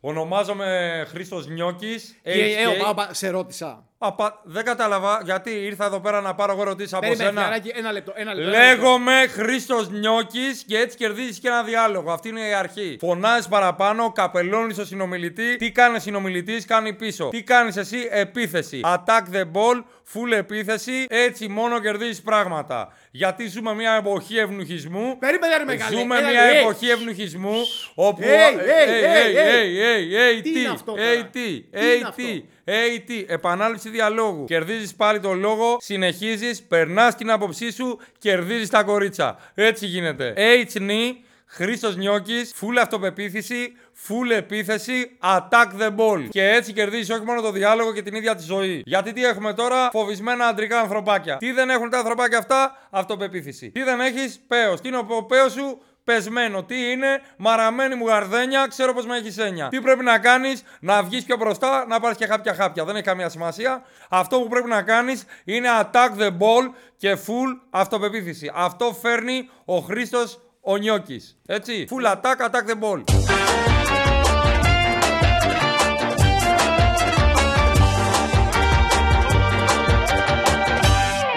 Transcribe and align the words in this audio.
Ονομάζομαι 0.00 1.04
Χρήστος 1.08 1.46
Νιώκης. 1.46 2.20
Και, 2.22 2.30
ε, 2.30 2.66
οπα, 2.66 2.88
οπα, 2.88 3.14
σε 3.14 3.28
ρώτησα. 3.28 3.87
Απα... 4.00 4.40
Δεν 4.44 4.64
κατάλαβα 4.64 5.20
γιατί 5.24 5.50
ήρθα 5.50 5.84
εδώ 5.84 6.00
πέρα 6.00 6.20
να 6.20 6.34
πάρω 6.34 6.52
εγώ 6.52 6.60
ερωτήσεις 6.62 6.92
από 6.92 7.00
Περίμενε, 7.00 7.28
σένα. 7.28 7.40
φιλαράκι, 7.40 7.72
ένα 7.74 7.92
λεπτό. 7.92 8.12
Ένα 8.16 8.34
λεπτό 8.34 8.50
ένα 8.50 8.66
λεπτό. 8.66 8.82
Λέγομαι 8.82 9.26
Χρήστος 9.28 9.90
Νιώκης 9.90 10.64
και 10.66 10.78
έτσι 10.78 10.96
κερδίζεις 10.96 11.38
και 11.38 11.48
ένα 11.48 11.62
διάλογο. 11.62 12.12
Αυτή 12.12 12.28
είναι 12.28 12.40
η 12.40 12.52
αρχή. 12.52 12.96
Φωνάζεις 13.00 13.48
παραπάνω, 13.48 14.12
καπελώνεις 14.12 14.76
τον 14.76 14.86
συνομιλητή. 14.86 15.56
Τι 15.56 15.70
κάνει 15.72 16.00
συνομιλητής, 16.00 16.64
κάνει 16.64 16.92
πίσω. 16.92 17.28
Τι 17.28 17.42
κάνεις 17.42 17.76
εσύ, 17.76 18.08
επίθεση. 18.10 18.80
Attack 18.84 19.34
the 19.34 19.42
ball, 19.42 19.82
full 20.12 20.32
επίθεση. 20.36 21.06
Έτσι 21.08 21.48
μόνο 21.48 21.80
κερδίζεις 21.80 22.22
πράγματα. 22.22 22.92
Γιατί 23.10 23.48
ζούμε 23.48 23.74
μια 23.74 23.92
εποχή 23.92 24.38
ευνουχισμού. 24.38 25.18
Περίμενε, 25.18 25.56
ρε 25.56 25.64
μεγάλε. 25.64 25.96
Ζούμε 25.96 26.18
Ένα 26.18 26.28
μια 26.30 26.44
λεπτό. 26.44 26.58
εποχή 26.58 26.88
ευνουχισμού 26.88 27.56
όπου. 27.94 28.22
Hey, 28.22 28.56
hey, 28.56 28.88
hey, 28.88 29.36
hey, 29.36 29.66
hey, 29.82 30.38
hey, 30.38 30.42
Τι 30.42 30.52
τι, 30.52 30.60
είναι 30.60 30.68
αυτό 30.68 30.92
τώρα; 30.92 31.02
hey, 31.02 31.26
τι, 31.30 31.40
Τι 31.40 31.68
είναι 31.72 32.00
hey, 32.00 32.08
αυτό; 32.08 32.22
τι. 32.22 32.44
AT, 32.68 33.24
επανάληψη 33.26 33.88
διαλόγου. 33.88 34.44
Κερδίζεις 34.44 34.94
πάλι 34.94 35.20
το 35.20 35.32
λόγο, 35.32 35.76
συνεχίζεις, 35.80 36.62
περνάς 36.62 37.14
την 37.14 37.30
άποψή 37.30 37.72
σου, 37.72 37.98
κερδίζεις 38.18 38.68
τα 38.68 38.82
κορίτσα. 38.82 39.38
Έτσι 39.54 39.86
γίνεται. 39.86 40.34
H 40.36 40.80
νι, 40.80 41.22
Χρήστος 41.46 41.96
Νιώκης, 41.96 42.54
full 42.60 42.76
αυτοπεποίθηση, 42.80 43.72
full 44.08 44.30
επίθεση, 44.36 45.18
attack 45.22 45.80
the 45.80 45.88
ball. 45.96 46.28
Και 46.28 46.48
έτσι 46.48 46.72
κερδίζει 46.72 47.12
όχι 47.12 47.24
μόνο 47.24 47.40
το 47.40 47.50
διάλογο 47.52 47.92
και 47.92 48.02
την 48.02 48.14
ίδια 48.14 48.34
τη 48.34 48.42
ζωή. 48.42 48.82
Γιατί 48.84 49.12
τι 49.12 49.24
έχουμε 49.24 49.54
τώρα, 49.54 49.90
φοβισμένα 49.90 50.46
αντρικά 50.46 50.80
ανθρωπάκια. 50.80 51.36
Τι 51.36 51.52
δεν 51.52 51.70
έχουν 51.70 51.90
τα 51.90 51.98
ανθρωπάκια 51.98 52.38
αυτά, 52.38 52.88
αυτοπεποίθηση. 52.90 53.70
Τι 53.70 53.82
δεν 53.82 54.00
έχεις, 54.00 54.40
παίο. 54.48 54.74
Τι 54.74 54.88
είναι 54.88 54.96
ο 54.96 55.24
παίο 55.24 55.48
σου, 55.48 55.82
πεσμένο. 56.08 56.62
Τι 56.64 56.90
είναι, 56.90 57.20
μαραμένη 57.36 57.94
μου 57.94 58.06
γαρδένια, 58.06 58.66
ξέρω 58.68 58.94
πώ 58.94 59.02
με 59.02 59.16
έχεις 59.16 59.38
έννοια. 59.38 59.68
Τι 59.68 59.80
πρέπει 59.80 60.04
να 60.04 60.18
κάνεις, 60.18 60.62
να 60.80 61.02
βγεις 61.02 61.24
πιο 61.24 61.36
μπροστά, 61.36 61.86
να 61.86 62.00
πάρεις 62.00 62.16
και 62.16 62.26
χάπια 62.26 62.54
χάπια. 62.54 62.84
Δεν 62.84 62.94
έχει 62.94 63.04
καμία 63.04 63.28
σημασία. 63.28 63.82
Αυτό 64.08 64.40
που 64.40 64.48
πρέπει 64.48 64.68
να 64.68 64.82
κάνεις 64.82 65.24
είναι 65.44 65.68
attack 65.80 66.20
the 66.20 66.28
ball 66.28 66.72
και 66.96 67.16
full 67.26 67.60
αυτοπεποίθηση. 67.70 68.50
Αυτό 68.54 68.96
φέρνει 69.00 69.50
ο 69.64 69.78
Χρήστος 69.78 70.40
ο 70.60 70.76
Νιώκης. 70.76 71.38
Έτσι. 71.46 71.88
Full 71.90 72.12
attack, 72.12 72.50
attack 72.50 72.64
the 72.70 72.78
ball. 72.82 73.02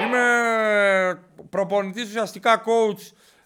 Είμαι 0.05 1.23
προπονητής 1.49 2.07
ουσιαστικά 2.07 2.63
coach 2.65 3.01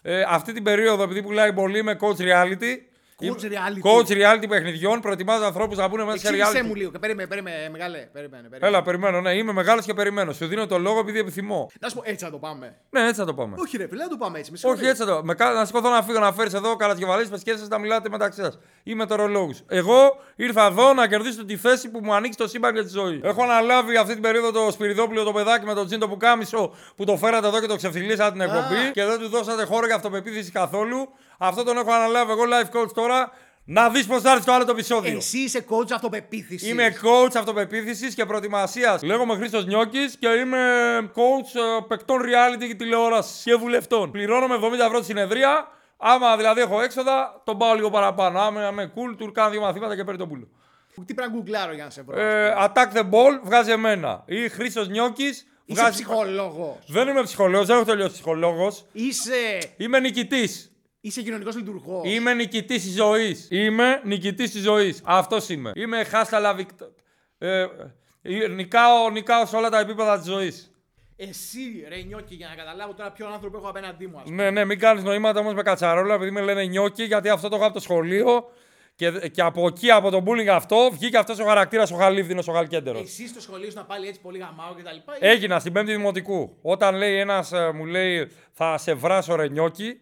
ε, 0.08 0.24
αυτή 0.28 0.52
την 0.52 0.62
περίοδο 0.62 1.02
επειδή 1.02 1.22
πουλάει 1.22 1.52
πολύ 1.52 1.78
είμαι 1.78 1.96
coach 2.00 2.20
reality. 2.20 2.78
Coach 3.22 3.44
reality. 3.44 3.80
Coach 3.82 4.08
reality 4.10 4.48
παιχνιδιών. 4.48 5.00
Προετοιμάζω 5.00 5.44
ανθρώπους 5.44 5.76
να 5.76 5.88
μπουν 5.88 6.04
μέσα 6.04 6.18
σε 6.18 6.28
Εξήγησέ 6.28 6.58
reality. 6.58 6.66
μου 6.66 6.74
λίγο. 6.74 6.90
Περίμενε, 6.90 7.28
περίμενε, 7.28 7.68
μεγάλε. 7.70 7.98
Περίμενε, 8.12 8.42
περίμενε. 8.48 8.66
Έλα, 8.66 8.82
περιμένω. 8.82 9.20
Ναι, 9.20 9.32
είμαι 9.34 9.52
μεγάλος 9.52 9.84
και 9.84 9.94
περιμένω. 9.94 10.32
Σου 10.32 10.46
δίνω 10.46 10.66
το 10.66 10.78
λόγο 10.78 10.98
επειδή 10.98 11.18
επιθυμώ. 11.18 11.70
Να 11.80 11.88
σου 11.88 11.94
πω, 11.94 12.02
έτσι 12.04 12.24
θα 12.24 12.30
το 12.30 12.38
πάμε. 12.38 12.76
Ναι, 12.90 13.00
έτσι 13.02 13.14
θα 13.14 13.24
το 13.24 13.34
πάμε. 13.34 13.54
Όχι, 13.58 13.76
ρε, 13.76 13.86
φίλε, 13.88 14.00
δεν 14.00 14.08
το 14.08 14.16
πάμε 14.16 14.38
έτσι. 14.38 14.50
Με 14.50 14.56
Όχι, 14.56 14.66
συγχωρείς. 14.66 14.88
έτσι 15.00 15.02
θα 15.10 15.16
το 15.16 15.24
με, 15.24 15.34
κα- 15.34 15.50
Να 15.52 15.64
σηκωθώ 15.64 15.88
να 15.90 16.02
φύγω 16.02 16.18
να 16.18 16.32
φέρεις 16.32 16.54
εδώ 16.54 16.76
καλατιβαλεί 16.76 17.28
και 17.42 17.56
σα 17.56 17.68
να 17.68 17.78
μιλάτε 17.78 18.08
μεταξύ 18.08 18.42
σας. 18.42 18.58
Ή 18.82 18.94
μετεωρολόγου. 18.94 19.54
Εγώ 19.68 20.16
ήρθα 20.36 20.66
εδώ 20.66 20.92
να 20.92 21.06
κερδίσω 21.08 21.44
τη 21.44 21.56
θέση 21.56 21.90
που 21.90 22.00
μου 22.02 22.14
ανοίξει 22.14 22.38
το 22.38 22.48
σύμπαν 22.48 22.72
για 22.74 22.82
τη 22.84 22.88
ζωή. 22.90 23.20
Έχω 23.24 23.42
αναλάβει 23.42 23.96
αυτή 23.96 24.12
την 24.12 24.22
περίοδο 24.22 24.50
το 24.64 24.70
Σπυριδόπουλο 24.70 25.22
το 25.24 25.32
παιδάκι 25.32 25.64
με 25.64 25.74
τον 25.74 25.86
τζίντο 25.86 26.08
που 26.08 26.16
κάμισο 26.16 26.74
που 26.96 27.04
το 27.04 27.16
φέρατε 27.16 27.46
εδώ 27.46 27.60
και 27.60 27.66
το 27.66 27.76
ξεφτυλίσατε 27.76 28.30
την 28.32 28.40
εκπομπή 28.40 28.90
και 28.92 29.04
δεν 29.04 29.18
του 29.18 29.28
δώσατε 29.28 29.64
χώρο 29.64 29.86
για 29.86 29.94
αυτοπεποίθηση 29.94 30.50
καθόλου. 30.50 31.08
Αυτό 31.38 31.62
τον 31.64 31.76
έχω 31.76 31.92
αναλάβει 31.92 32.30
εγώ 32.30 32.42
life 32.42 32.76
coach 32.76 32.90
τώρα. 32.94 33.05
Να 33.68 33.90
δεις 33.90 34.06
πώς 34.06 34.22
θα 34.22 34.30
έρθει 34.32 34.44
το 34.44 34.52
άλλο 34.52 34.64
το 34.64 34.70
επεισόδιο. 34.70 35.16
Εσύ 35.16 35.38
είσαι 35.38 35.64
coach 35.68 35.90
αυτοπεποίθησης. 35.94 36.68
Είμαι 36.70 36.96
coach 37.02 37.36
αυτοπεποίθησης 37.36 38.14
και 38.14 38.24
προετοιμασίας. 38.24 39.02
Λέγομαι 39.02 39.34
Χρήστος 39.36 39.66
Νιώκης 39.66 40.16
και 40.16 40.28
είμαι 40.28 40.58
coach 41.14 41.54
ε, 41.80 41.84
παικτών 41.88 42.20
reality 42.22 42.66
και 42.68 42.74
τηλεόρασης 42.74 43.42
και 43.42 43.54
βουλευτών. 43.54 44.10
Πληρώνομαι 44.10 44.58
70 44.62 44.72
ευρώ 44.86 44.98
τη 44.98 45.04
συνεδρία. 45.04 45.68
Άμα 45.96 46.36
δηλαδή 46.36 46.60
έχω 46.60 46.80
έξοδα, 46.80 47.42
τον 47.44 47.58
πάω 47.58 47.74
λίγο 47.74 47.90
παραπάνω. 47.90 48.40
Άμα 48.40 48.68
είμαι 48.68 48.92
cool, 48.94 49.14
του 49.18 49.32
κάνω 49.32 49.50
δύο 49.50 49.60
μαθήματα 49.60 49.96
και 49.96 50.04
παίρνει 50.04 50.18
το 50.18 50.26
πουλο. 50.26 50.48
Τι 51.06 51.14
πρέπει 51.14 51.30
να 51.30 51.36
γκουγκλάρω 51.36 51.72
για 51.74 51.84
να 51.84 51.90
σε 51.90 52.02
βρω. 52.02 52.20
Ε, 52.20 52.54
attack 52.58 52.96
the 52.96 53.02
ball 53.02 53.40
βγάζει 53.42 53.70
εμένα. 53.70 54.22
Ή 54.26 54.48
Χρήστος 54.48 54.88
Νιώκης 54.88 55.46
Είσαι 55.64 55.80
βγάζει. 55.80 55.92
ψυχολόγος. 55.94 56.76
Δεν 56.86 57.08
είμαι 57.08 57.22
ψυχολόγος, 57.22 57.66
δεν 57.66 57.76
έχω 57.76 57.84
τελειώσει 57.84 58.12
ψυχολόγος. 58.12 58.86
Είσαι, 58.92 59.58
Είμαι 59.76 60.00
νικητής. 60.00 60.70
Είσαι 61.06 61.22
κοινωνικός 61.22 61.56
λειτουργός. 61.56 62.12
Είμαι 62.12 62.34
νικητής 62.34 62.82
της 62.82 62.94
ζωής. 62.94 63.48
Είμαι 63.50 64.00
νικητής 64.04 64.50
της 64.50 64.62
ζωής. 64.62 65.00
Αυτός 65.04 65.48
είμαι. 65.48 65.72
Είμαι 65.74 66.04
χάσταλα 66.04 66.54
βικτο... 66.54 66.92
ε, 67.38 67.66
ε, 68.22 68.48
νικάω, 68.48 69.10
νικάω 69.10 69.46
σε 69.46 69.56
όλα 69.56 69.68
τα 69.68 69.78
επίπεδα 69.78 70.18
της 70.18 70.26
ζωής. 70.26 70.70
Εσύ, 71.16 71.84
ρε 71.88 72.02
νιώκη, 72.02 72.34
για 72.34 72.48
να 72.48 72.54
καταλάβω 72.54 72.94
τώρα 72.94 73.12
ποιον 73.12 73.32
άνθρωπο 73.32 73.56
έχω 73.56 73.68
απέναντί 73.68 74.06
μου. 74.06 74.16
Ας 74.16 74.22
πούμε. 74.22 74.42
Ναι, 74.42 74.50
ναι, 74.50 74.64
μην 74.64 74.78
κάνεις 74.78 75.02
νοήματα 75.02 75.40
όμως 75.40 75.54
με 75.54 75.62
κατσαρόλα 75.62 76.14
επειδή 76.14 76.30
με 76.30 76.40
λένε 76.40 76.64
νιόκι, 76.64 77.02
γιατί 77.04 77.28
αυτό 77.28 77.48
το 77.48 77.56
έχω 77.56 77.64
από 77.64 77.74
το 77.74 77.80
σχολείο. 77.80 78.50
Και, 78.94 79.10
και 79.10 79.42
από 79.42 79.66
εκεί, 79.66 79.90
από 79.90 80.10
τον 80.10 80.24
bullying 80.26 80.46
αυτό, 80.46 80.90
βγήκε 80.92 81.16
αυτός 81.18 81.38
ο 81.38 81.44
χαρακτήρας 81.44 81.90
ο 81.90 81.96
Χαλίβδινο, 81.96 82.42
ο 82.46 82.52
Γαλκέντερος. 82.52 83.00
Εσύ 83.00 83.28
στο 83.28 83.40
σχολείο 83.40 83.70
σου 83.70 83.76
να 83.76 83.84
πάλι 83.84 84.08
έτσι 84.08 84.20
πολύ 84.20 84.38
γαμάω 84.38 84.74
και 84.74 84.82
τα 84.82 84.92
λοιπά. 84.92 85.16
Έγινα 85.18 85.58
στην 85.58 85.72
πέμπτη 85.72 85.92
δημοτικού. 85.92 86.58
Όταν 86.62 86.94
λέει 86.94 87.18
ένας, 87.18 87.52
μου 87.74 87.84
λέει, 87.84 88.30
θα 88.52 88.78
σε 88.78 88.94
βράσω 88.94 89.34
ρε 89.34 89.48
νιόκι. 89.48 90.00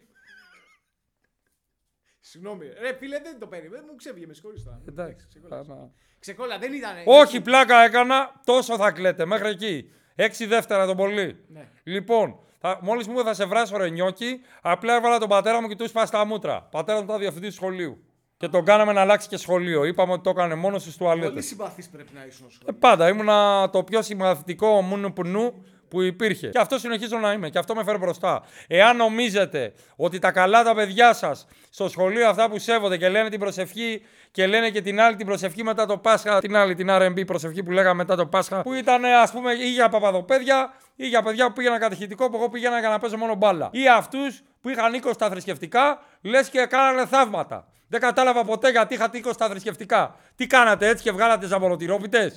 Συγγνώμη. 2.29 2.65
Ρε 2.81 2.93
φίλε, 2.99 3.19
δεν 3.23 3.39
το 3.39 3.47
περίμενα. 3.47 3.83
Μου 3.89 3.95
ξέφυγε, 3.95 4.25
με 4.27 4.33
συγχωρείς 4.33 4.63
τώρα. 4.63 4.81
Εντάξει. 4.87 5.25
Ξεκόλλησα. 5.29 5.71
άμα- 5.73 5.91
Ξεκόλλα, 6.19 6.57
δεν 6.57 6.73
ήταν. 6.73 6.91
Όχι, 7.05 7.41
πλάκα 7.41 7.83
έκανα, 7.83 8.41
τόσο 8.45 8.77
θα 8.77 8.91
κλαίτε 8.91 9.25
μέχρι 9.25 9.49
εκεί. 9.49 9.89
Έξι 10.15 10.45
δεύτερα 10.45 10.85
το 10.85 10.95
πολύ. 10.95 11.43
Ναι. 11.47 11.67
Λοιπόν, 11.83 12.39
θα, 12.59 12.79
μόλις 12.81 13.07
μου 13.07 13.13
είπε 13.13 13.23
θα 13.23 13.33
σε 13.33 13.45
βράσω 13.45 13.77
ρε 13.77 13.89
νιόκι, 13.89 14.41
απλά 14.61 14.95
έβαλα 14.95 15.17
τον 15.17 15.29
πατέρα 15.29 15.61
μου 15.61 15.67
και 15.67 15.75
του 15.75 15.83
είπα 15.83 16.05
στα 16.05 16.25
μούτρα. 16.25 16.61
Πατέρα 16.71 16.97
μου 16.97 17.03
ήταν 17.03 17.19
διευθυντή 17.19 17.49
σχολείου. 17.49 17.97
Και 18.37 18.47
τον 18.47 18.65
κάναμε 18.65 18.93
να 18.93 19.01
αλλάξει 19.01 19.27
και 19.27 19.37
σχολείο. 19.37 19.83
Είπαμε 19.83 20.11
ότι 20.11 20.21
το 20.23 20.29
έκανε 20.29 20.55
μόνος 20.55 20.81
στι 20.81 20.93
Πολύ 20.97 21.19
τουαλέτε. 21.19 21.41
συμπαθής 21.41 21.89
πρέπει 21.89 22.11
να 22.13 22.25
ήσουν 22.25 22.35
στο 22.37 22.45
Ε, 22.47 22.51
σχολείο. 22.53 22.79
πάντα 22.79 23.09
ήμουνα 23.09 23.69
το 23.69 23.83
πιο 23.83 24.01
συμμαθητικό 24.01 24.81
μου 24.81 25.13
πουνού 25.13 25.65
που 25.87 26.01
υπήρχε. 26.01 26.47
Και 26.47 26.59
αυτό 26.59 26.79
συνεχίζω 26.79 27.17
να 27.17 27.31
είμαι 27.31 27.49
και 27.49 27.57
αυτό 27.57 27.75
με 27.75 27.83
φέρει 27.83 27.97
μπροστά. 27.97 28.43
Εάν 28.67 28.97
νομίζετε 28.97 29.73
ότι 29.95 30.19
τα 30.19 30.31
καλά 30.31 30.63
τα 30.63 30.75
παιδιά 30.75 31.13
σας 31.13 31.47
στο 31.69 31.89
σχολείο 31.89 32.29
αυτά 32.29 32.49
που 32.49 32.59
σέβονται 32.59 32.97
και 32.97 33.09
λένε 33.09 33.29
την 33.29 33.39
προσευχή 33.39 34.01
και 34.31 34.47
λένε 34.47 34.69
και 34.69 34.81
την 34.81 35.01
άλλη 35.01 35.15
την 35.15 35.25
προσευχή 35.25 35.63
μετά 35.63 35.85
το 35.85 35.97
Πάσχα, 35.97 36.39
την 36.39 36.55
άλλη 36.55 36.75
την 36.75 36.87
RMB 36.91 37.25
προσευχή 37.25 37.63
που 37.63 37.71
λέγαμε 37.71 37.95
μετά 37.95 38.15
το 38.15 38.25
Πάσχα, 38.25 38.61
που 38.61 38.73
ήταν 38.73 39.05
ας 39.05 39.31
πούμε 39.31 39.53
ή 39.53 39.71
για 39.71 39.89
παπαδοπαίδια 39.89 40.73
ή 40.95 41.07
για 41.07 41.21
παιδιά 41.21 41.47
που 41.47 41.53
πήγαιναν 41.53 41.79
κατηχητικό 41.79 42.29
που 42.29 42.35
εγώ 42.35 42.49
πήγαινα 42.49 42.79
για 42.79 42.89
να 42.89 42.99
παίζω 42.99 43.17
μόνο 43.17 43.35
μπάλα. 43.35 43.69
Ή 43.71 43.87
αυτούς 43.87 44.41
που 44.61 44.69
είχαν 44.69 45.01
20 45.03 45.09
στα 45.13 45.29
θρησκευτικά, 45.29 45.99
λες 46.21 46.49
και 46.49 46.65
κάνανε 46.65 47.05
θαύματα. 47.05 47.67
Δεν 47.87 47.99
κατάλαβα 47.99 48.43
ποτέ 48.43 48.69
γιατί 48.69 48.93
είχατε 48.93 49.21
20 49.25 49.29
στα 49.33 49.47
θρησκευτικά. 49.47 50.15
Τι 50.35 50.47
κάνατε 50.47 50.87
έτσι 50.87 51.03
και 51.03 51.11
βγάλατε 51.11 51.47
ζαμποροτηρόπιτε. 51.47 52.31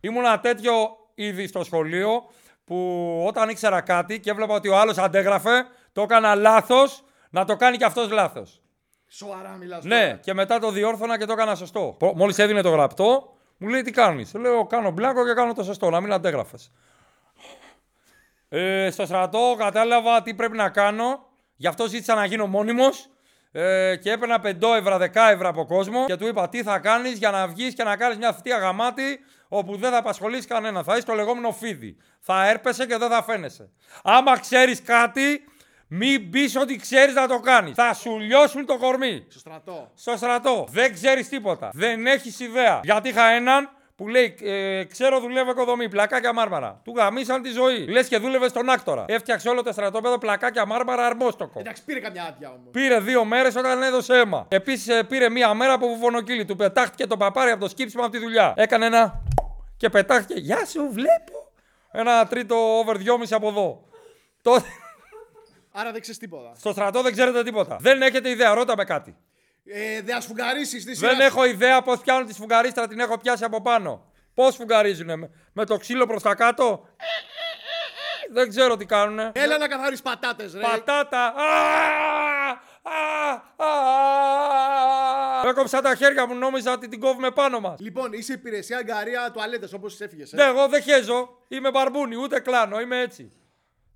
Ήμουνα 0.00 0.40
τέτοιο 0.40 0.72
ήδη 1.14 1.46
στο 1.46 1.64
σχολείο 1.64 2.22
που 2.64 2.76
όταν 3.26 3.48
ήξερα 3.48 3.80
κάτι 3.80 4.20
και 4.20 4.30
έβλεπα 4.30 4.54
ότι 4.54 4.68
ο 4.68 4.76
άλλος 4.78 4.98
αντέγραφε, 4.98 5.66
το 5.92 6.02
έκανα 6.02 6.34
λάθος, 6.34 7.04
να 7.30 7.44
το 7.44 7.56
κάνει 7.56 7.76
και 7.76 7.84
αυτός 7.84 8.10
λάθος. 8.10 8.60
Σοβαρά 9.08 9.50
μιλάς. 9.50 9.84
Ναι, 9.84 10.18
και 10.22 10.34
μετά 10.34 10.58
το 10.58 10.70
διόρθωνα 10.70 11.18
και 11.18 11.24
το 11.24 11.32
έκανα 11.32 11.54
σωστό. 11.54 11.94
Πο- 11.98 12.12
Μόλις 12.16 12.38
έδινε 12.38 12.62
το 12.62 12.70
γραπτό, 12.70 13.32
μου 13.56 13.68
λέει 13.68 13.82
τι 13.82 13.90
κάνεις; 13.90 14.34
Λέω 14.34 14.66
κάνω 14.66 14.90
μπλάκο 14.90 15.26
και 15.26 15.32
κάνω 15.32 15.52
το 15.52 15.62
σωστό, 15.62 15.90
να 15.90 16.00
μην 16.00 16.12
αντέγραφες. 16.12 16.72
Ε, 18.48 18.90
στο 18.90 19.04
στρατό 19.06 19.54
κατάλαβα 19.58 20.22
τι 20.22 20.34
πρέπει 20.34 20.56
να 20.56 20.68
κάνω, 20.68 21.26
γι' 21.56 21.66
αυτό 21.66 21.86
ζήτησα 21.86 22.14
να 22.14 22.24
γίνω 22.24 22.46
μόνιμος 22.46 23.08
ε, 23.52 23.96
και 23.96 24.10
έπαιρνα 24.10 24.40
5 24.44 24.74
ευρώ, 24.78 24.96
10 24.96 25.30
ευρώ 25.30 25.48
από 25.48 25.66
κόσμο 25.66 26.04
και 26.06 26.16
του 26.16 26.26
είπα 26.26 26.48
τι 26.48 26.62
θα 26.62 26.78
κάνεις 26.78 27.18
για 27.18 27.30
να 27.30 27.48
βγεις 27.48 27.74
και 27.74 27.82
να 27.82 27.96
κάνεις 27.96 28.16
μια 28.18 28.32
θητεία 28.32 28.58
γαμάτη 28.58 29.20
όπου 29.48 29.76
δεν 29.76 29.90
θα 29.90 29.96
απασχολείς 29.96 30.46
κανένα. 30.46 30.82
Θα 30.82 30.96
είσαι 30.96 31.06
το 31.06 31.14
λεγόμενο 31.14 31.52
φίδι. 31.52 31.96
Θα 32.20 32.48
έρπεσαι 32.48 32.86
και 32.86 32.96
δεν 32.96 33.08
θα 33.10 33.22
φαίνεσαι. 33.22 33.70
Άμα 34.02 34.38
ξέρεις 34.38 34.82
κάτι, 34.82 35.44
μην 35.88 36.30
πεις 36.30 36.56
ότι 36.56 36.76
ξέρεις 36.76 37.14
να 37.14 37.28
το 37.28 37.38
κάνεις. 37.40 37.74
Θα 37.74 37.94
σου 37.94 38.18
λιώσουν 38.18 38.66
το 38.66 38.76
κορμί 38.78 39.26
Στο 39.28 39.38
στρατό. 39.38 39.90
στο 39.94 40.16
στρατό. 40.16 40.66
Δεν 40.70 40.92
ξέρεις 40.92 41.28
τίποτα. 41.28 41.70
Δεν 41.72 42.06
έχεις 42.06 42.40
ιδέα. 42.40 42.80
Γιατί 42.82 43.08
είχα 43.08 43.28
έναν 43.30 43.70
που 44.02 44.08
λέει: 44.08 44.34
ε, 44.42 44.84
Ξέρω, 44.84 45.20
δουλεύω 45.20 45.50
οικοδομή, 45.50 45.88
πλακάκια 45.88 46.32
μάρμαρα. 46.32 46.80
Του 46.84 46.92
γαμίσαν 46.96 47.42
τη 47.42 47.50
ζωή. 47.50 47.86
Λες 47.86 48.08
και 48.08 48.18
δούλευε 48.18 48.48
στον 48.48 48.70
άκτορα. 48.70 49.04
Έφτιαξε 49.08 49.48
όλο 49.48 49.62
το 49.62 49.72
στρατόπεδο 49.72 50.18
πλακάκια 50.18 50.66
μάρμαρα 50.66 51.06
αρμόστοκο. 51.06 51.60
Εντάξει, 51.60 51.84
πήρε 51.84 52.00
καμιά 52.00 52.24
άδεια 52.24 52.48
όμως. 52.48 52.70
Πήρε 52.70 53.00
δύο 53.00 53.24
μέρες 53.24 53.56
όταν 53.56 53.82
έδωσε 53.82 54.18
αίμα. 54.18 54.46
Επίσης 54.48 55.02
πήρε 55.08 55.28
μία 55.28 55.54
μέρα 55.54 55.72
από 55.72 55.88
βουβονοκύλι. 55.88 56.44
Του 56.44 56.56
πετάχτηκε 56.56 57.06
το 57.06 57.16
παπάρι 57.16 57.50
από 57.50 57.60
το 57.60 57.68
σκύψιμο 57.68 58.02
από 58.02 58.12
τη 58.12 58.18
δουλειά. 58.18 58.52
Έκανε 58.56 58.86
ένα. 58.86 59.22
και 59.76 59.88
πετάχτηκε. 59.88 60.40
Γεια 60.40 60.66
σου, 60.66 60.88
βλέπω. 60.92 61.50
Ένα 61.90 62.26
τρίτο 62.26 62.56
over 62.56 62.94
2,5 62.96 63.26
από 63.30 63.48
εδώ. 63.48 63.82
Τότε 64.42 64.64
Άρα 65.72 65.92
δεν 65.92 66.00
ξέρεις 66.00 66.20
τίποτα. 66.20 66.52
στο 66.56 66.72
στρατό 66.72 67.02
δεν 67.02 67.12
ξέρετε 67.12 67.42
τίποτα. 67.42 67.76
Δεν 67.80 68.02
έχετε 68.02 68.28
ιδέα, 68.30 68.54
ρώτα 68.54 68.76
με 68.76 68.84
κάτι. 68.84 69.16
Ε, 69.64 70.02
δεν 70.02 70.16
ασφουγγαρίσει 70.16 70.84
τη 70.84 70.94
σειρά. 70.96 71.10
Δεν 71.10 71.20
έχω 71.20 71.44
ιδέα 71.44 71.82
πώς 71.82 72.00
πιάνουν 72.00 72.26
τη 72.26 72.34
σφουγγαρίστρα, 72.34 72.88
την 72.88 73.00
έχω 73.00 73.18
πιάσει 73.18 73.44
από 73.44 73.62
πάνω. 73.62 74.12
Πώς 74.34 74.54
σφουγγαρίζουνε, 74.54 75.16
με, 75.16 75.30
με 75.52 75.64
το 75.64 75.76
ξύλο 75.76 76.06
προς 76.06 76.22
τα 76.22 76.34
κάτω; 76.34 76.88
Δεν 78.32 78.48
ξέρω 78.48 78.76
τι 78.76 78.86
κάνουνε. 78.86 79.32
Έλα 79.34 79.58
να 79.58 79.68
καθαρίσει 79.68 80.02
πατάτες, 80.02 80.54
ρε. 80.54 80.60
Πατάτα. 80.60 81.24
Α, 81.26 81.32
α, 82.82 83.32
α. 83.56 85.48
Έκοψα 85.48 85.80
τα 85.80 85.94
χέρια 85.94 86.26
μου, 86.26 86.34
νόμιζα 86.34 86.72
ότι 86.72 86.88
την 86.88 87.00
κόβουμε 87.00 87.30
πάνω 87.30 87.60
μας. 87.60 87.80
Λοιπόν, 87.80 88.12
είσαι 88.12 88.32
υπηρεσία 88.32 88.78
αγκαρία 88.78 89.30
τουαλέτες 89.32 89.72
όπως 89.72 90.00
έφυγες. 90.00 90.32
Ναι, 90.32 90.42
εγώ 90.44 90.68
δεν 90.68 90.82
χέζω. 90.82 91.28
Είμαι 91.48 91.70
μπαρμπούνι, 91.70 92.16
ούτε 92.16 92.40
κλάνω, 92.40 92.80
είμαι 92.80 93.00
έτσι. 93.00 93.32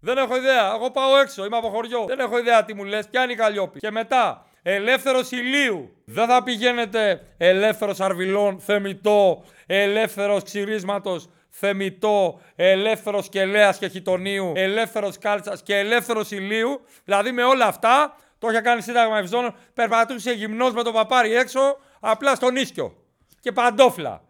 Δεν 0.01 0.19
έχω 0.19 0.37
ιδέα. 0.37 0.73
Εγώ 0.75 0.91
πάω 0.91 1.17
έξω, 1.19 1.45
είμαι 1.45 1.57
από 1.57 1.69
χωριό. 1.69 2.05
Δεν 2.05 2.19
έχω 2.19 2.39
ιδέα 2.39 2.65
τι 2.65 2.75
μου 2.75 2.85
λες. 2.85 3.09
Πιάνει 3.09 3.33
η 3.33 3.37
καλλιόπη. 3.37 3.79
Και 3.79 3.91
μετά, 3.91 4.47
ελεύθερος 4.69 5.31
ηλίου. 5.31 5.91
Δεν 6.05 6.27
θα 6.27 6.43
πηγαίνετε 6.43 7.27
ελεύθερος 7.37 8.01
αρβιλών, 8.01 8.61
θεμητό, 8.61 9.45
ελεύθερος 9.67 10.43
ξυρίσματος, 10.43 11.29
θεμητό, 11.51 12.41
ελεύθερος 12.57 13.29
κελέας 13.29 13.79
και 13.79 13.89
χιτονίου, 13.89 14.53
ελεύθερος 14.57 15.19
κάλτσας 15.19 15.63
και 15.63 15.77
ελεύθερος 15.79 16.31
ηλίου. 16.31 16.81
Δηλαδή 17.05 17.33
με 17.33 17.43
όλα 17.43 17.67
αυτά, 17.67 18.17
το 18.39 18.49
είχε 18.49 18.61
κάνει 18.61 18.83
σύνταγμα 18.83 19.19
ευζώνων, 19.19 19.55
περπατούσε 19.75 20.33
γυμνός 20.33 20.73
με 20.73 20.83
το 20.83 20.93
παπάρι 20.93 21.35
έξω, 21.35 21.77
απλά 22.01 22.35
στον 22.35 22.57
ίσκιο. 22.57 22.97
Και 23.41 23.53
παντόφλα. 23.53 24.23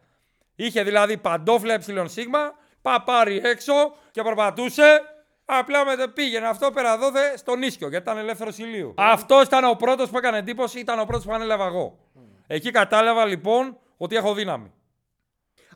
Είχε 0.56 0.82
δηλαδή 0.82 1.16
παντόφλα 1.16 1.74
ε 1.74 1.80
σίγμα, 2.04 2.54
παπάρι 2.82 3.40
έξω 3.44 3.72
και 4.10 4.22
περπατούσε. 4.22 5.00
Απλά 5.48 5.84
με 5.84 6.08
πήγαινε 6.08 6.46
αυτό 6.46 6.70
πέρα 6.70 6.98
δόθε 6.98 7.36
στον 7.36 7.62
ίσκιο 7.62 7.88
γιατί 7.88 8.04
ήταν 8.04 8.18
ελεύθερο 8.18 8.50
ηλίου. 8.56 8.94
Αυτός 8.96 9.44
ήταν 9.44 9.64
ο 9.64 9.74
πρώτος 9.74 10.10
που 10.10 10.18
έκανε 10.18 10.38
εντύπωση, 10.38 10.78
ήταν 10.78 10.98
ο 11.00 11.04
πρώτος 11.04 11.24
που 11.24 11.32
ανέλαβα 11.32 11.66
εγώ. 11.66 11.98
Εκεί 12.46 12.70
κατάλαβα 12.70 13.24
λοιπόν 13.24 13.78
ότι 13.96 14.16
έχω 14.16 14.34
δύναμη. 14.34 14.72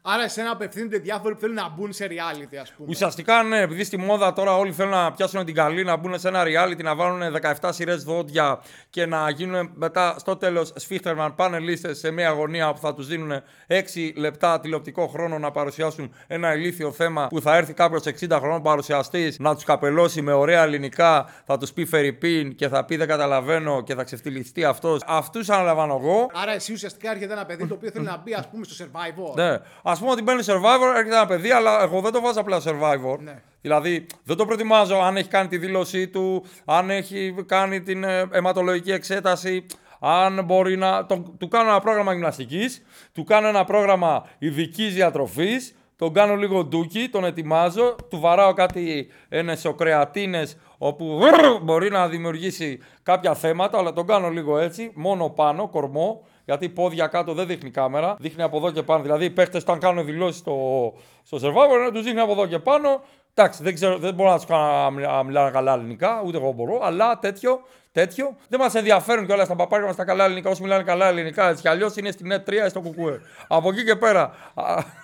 Άρα, 0.03 0.23
εσένα 0.23 0.51
απευθύνονται 0.51 0.99
διάφοροι 0.99 1.35
που 1.35 1.41
θέλουν 1.41 1.55
να 1.55 1.69
μπουν 1.69 1.93
σε 1.93 2.07
reality, 2.11 2.57
ας 2.61 2.73
πούμε. 2.73 2.89
Ουσιαστικά, 2.91 3.43
ναι, 3.43 3.61
επειδή 3.61 3.85
στη 3.85 3.97
μόδα 3.97 4.33
τώρα 4.33 4.57
όλοι 4.57 4.73
θέλουν 4.73 4.91
να 4.91 5.13
πιάσουν 5.13 5.45
την 5.45 5.55
καλή, 5.55 5.85
να 5.85 5.97
μπουν 5.97 6.19
σε 6.19 6.29
ένα 6.29 6.43
reality, 6.43 6.83
να 6.83 6.95
βάλουν 6.95 7.21
17 7.61 7.69
σειρές 7.73 8.03
δόντια 8.03 8.61
και 8.91 9.07
να 9.07 9.31
γίνουν 9.31 9.71
μετά 9.75 10.17
στο 10.19 10.37
τέλος 10.37 10.73
σφίχτερμαν 10.77 11.35
πάνε 11.35 11.59
λίστε 11.59 11.95
σε 11.95 12.11
μια 12.11 12.29
αγωνία 12.29 12.73
που 12.73 12.79
θα 12.79 12.95
τους 12.95 13.07
δίνουν 13.07 13.43
6 13.67 14.13
λεπτά 14.17 14.61
τηλεοπτικό 14.61 15.07
χρόνο 15.07 15.39
να 15.39 15.51
παρουσιάσουν 15.51 16.15
ένα 16.27 16.55
ηλίθιο 16.55 16.93
θέμα 16.93 17.27
που 17.27 17.41
θα 17.41 17.57
έρθει 17.57 17.73
κάποιος 17.73 18.03
60 18.21 18.39
χρόνων 18.41 18.63
παρουσιαστής 18.63 19.39
να 19.39 19.55
τους 19.55 19.65
καπελώσει 19.65 20.23
με 20.23 20.33
ωραία 20.33 20.63
ελληνικά, 20.63 21.29
θα 21.47 21.59
τους 21.59 21.73
πει 21.73 21.85
Φερρυπίν 21.85 22.55
και 22.55 22.69
θα 22.69 22.85
πει 22.85 22.97
Δεν 22.97 23.09
καταλαβαίνω 23.09 23.83
και 23.83 23.95
θα 23.95 24.05
ξεφτυλιστεί 24.05 24.65
αυτός. 24.65 25.01
Αυτούς 25.07 25.49
αναλαμβάνω 25.51 25.99
εγώ. 26.03 26.31
Άρα, 26.35 26.53
εσύ 26.53 26.73
ουσιαστικά 26.73 27.11
έρχεται 27.11 27.33
ένα 27.33 27.47
παιδί 27.47 27.67
το 27.67 27.75
οποίο 27.75 27.91
θέλει 27.91 28.05
να 28.05 28.17
μπει, 28.17 28.35
ας 28.35 28.49
πούμε, 28.49 28.65
στο 28.65 28.85
survivor. 28.85 29.35
Ναι. 29.35 29.59
Α 29.91 29.97
πούμε 29.99 30.11
ότι 30.11 30.23
μπαίνει 30.23 30.43
survivor, 30.47 30.97
έρχεται 30.97 31.17
ένα 31.17 31.27
παιδί, 31.27 31.51
αλλά 31.51 31.83
εγώ 31.83 32.01
δεν 32.01 32.13
το 32.13 32.21
βάζω 32.21 32.41
απλά 32.41 32.61
survivor. 32.65 33.19
Ναι. 33.19 33.43
Δηλαδή 33.61 34.07
δεν 34.25 34.37
το 34.37 34.45
προετοιμάζω 34.45 34.97
αν 34.97 35.17
έχει 35.17 35.29
κάνει 35.29 35.49
τη 35.49 35.59
δήλωσή 35.59 36.09
του, 36.09 36.45
αν 36.65 36.91
έχει 36.91 37.35
κάνει 37.47 37.81
την 37.81 38.05
ε, 38.05 38.29
αιματολογική 38.33 38.93
εξέταση, 38.93 39.67
αν 40.01 40.45
μπορεί 40.45 40.77
να. 40.77 41.07
Το, 41.07 41.35
του 41.39 41.49
κάνω 41.49 41.69
ένα 41.71 41.81
πρόγραμμα 41.81 42.13
γυμναστικής, 42.13 42.83
του 43.13 43.25
κάνω 43.25 43.49
ένα 43.49 43.65
πρόγραμμα 43.65 44.27
ειδικής 44.39 44.95
διατροφής, 44.95 45.75
τον 45.97 46.13
κάνω 46.13 46.37
λίγο 46.37 46.65
ντούκι, 46.65 47.09
τον 47.09 47.25
ετοιμάζω, 47.25 47.97
του 48.11 48.21
βαράω 48.21 48.53
κάτι 48.53 49.09
ενεσοκρεατίνες 49.29 50.57
όπου 50.79 51.21
μπορεί 51.63 51.91
να 51.91 52.09
δημιουργήσει 52.09 52.79
κάποια 53.03 53.35
θέματα, 53.35 53.79
αλλά 53.79 53.93
τον 53.93 54.07
κάνω 54.07 54.29
λίγο 54.29 54.59
έτσι, 54.59 54.93
μόνο 54.95 55.29
πάνω, 55.29 55.69
κορμό, 55.69 56.25
γιατί 56.51 56.69
πόδια 56.69 57.07
κάτω 57.07 57.35
δεν 57.35 57.47
δείχνει 57.47 57.71
κάμερα, 57.71 58.17
δείχνει 58.19 58.43
από 58.43 58.57
εδώ 58.57 58.71
και 58.71 58.83
πάνω. 58.83 59.03
Δηλαδή 59.03 59.25
οι 59.25 59.31
παίχτες, 59.31 59.63
όταν 59.63 59.79
κάνουν 59.79 60.05
δηλώσεις 60.05 60.41
στο, 60.41 60.55
στο 61.23 61.39
survivor, 61.43 61.91
τους 61.93 62.03
δείχνει 62.03 62.21
από 62.21 62.33
εδώ 62.33 62.47
και 62.47 62.59
πάνω. 62.59 63.03
Εντάξει, 63.35 63.63
δεν, 63.63 63.75
ξέρω, 63.75 63.99
δεν 63.99 64.15
μπορώ 64.15 64.31
να 64.31 64.37
τους 64.37 64.47
κάνω 64.47 64.91
να 64.91 65.23
μιλάνε 65.23 65.51
καλά 65.51 65.75
ελληνικά, 65.75 66.23
ούτε 66.27 66.37
εγώ 66.37 66.53
μπορώ, 66.53 66.81
αλλά 66.83 67.19
τέτοιο, 67.19 67.61
τέτοιο. 67.93 68.37
Δεν 68.49 68.61
μας 68.61 68.75
ενδιαφέρουν 68.75 69.27
κιόλας 69.27 69.49
τα 69.49 69.57
παπάρια 69.57 69.87
μας 69.87 69.97
τα 69.97 70.05
καλά 70.05 70.25
ελληνικά. 70.25 70.51
Όσοι 70.51 70.63
μιλάνε 70.63 70.83
καλά 70.83 71.09
ελληνικά, 71.09 71.49
έτσι 71.49 71.63
κι 71.63 71.69
αλλιώς 71.69 71.97
είναι 71.97 72.11
στην 72.11 72.33
ΕΤ3 72.33 72.53
ή 72.67 72.69
στο 72.69 72.81
Κουκούε. 72.81 73.21
από 73.49 73.69
εκεί 73.69 73.85
και 73.85 73.97
πέρα. 73.97 74.35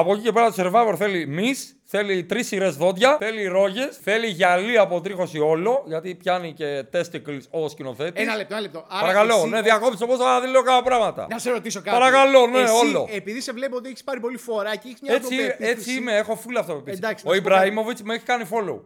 από 0.00 0.12
εκεί 0.12 0.22
και 0.22 0.32
πέρα 0.32 0.52
το 0.52 0.70
survivor 0.70 0.94
θέλει 0.96 1.26
μυς, 1.26 1.81
Θέλει 1.94 2.24
τρεις 2.24 2.46
σειρές 2.46 2.76
δόντια, 2.76 3.16
θέλει 3.20 3.46
ρόγες, 3.46 3.96
θέλει 4.02 4.26
γυαλί 4.26 4.78
από 4.78 5.00
τρίχωση 5.00 5.38
όλο, 5.38 5.82
γιατί 5.86 6.14
πιάνει 6.14 6.52
και 6.52 6.84
testicles 6.92 7.40
ο 7.50 7.68
σκηνοθέτης. 7.68 8.22
Ένα 8.22 8.36
λεπτό, 8.36 8.54
ένα 8.54 8.62
λεπτό. 8.62 8.84
Άρα 8.88 9.00
Παρακαλώ, 9.00 9.34
εσύ- 9.36 9.48
ναι, 9.48 9.62
διακόψτε 9.62 10.06
πώς 10.06 10.18
θα 10.18 10.46
λέω 10.46 10.62
κάποια 10.62 10.82
πράγματα. 10.82 11.26
Να 11.30 11.38
σε 11.38 11.50
ρωτήσω 11.50 11.78
κάτι. 11.82 11.90
Παρακαλώ, 11.90 12.46
ναι, 12.46 12.60
Εσύ, 12.60 12.72
όλο. 12.72 13.08
Επειδή 13.10 13.40
σε 13.40 13.52
βλέπω 13.52 13.76
ότι 13.76 13.88
έχεις 13.88 14.04
πάρει 14.04 14.20
πολύ 14.20 14.36
φορά 14.38 14.76
και 14.76 14.88
έχεις 14.88 15.00
μια 15.00 15.14
Έτσι, 15.14 15.34
αυτοπεποίθηση. 15.34 15.70
έτσι 15.70 15.92
είμαι, 15.94 16.16
έχω 16.16 16.38
full 16.44 16.56
αυτοπεποίθηση. 16.58 17.00
Εντάξει, 17.04 17.24
Ο 17.26 17.30
να 17.30 17.34
σου 17.36 17.42
πω 17.42 17.48
Ιμπραήμοβιτς 17.54 18.02
με 18.02 18.14
έχει 18.14 18.24
κάνει 18.24 18.44
follow. 18.50 18.80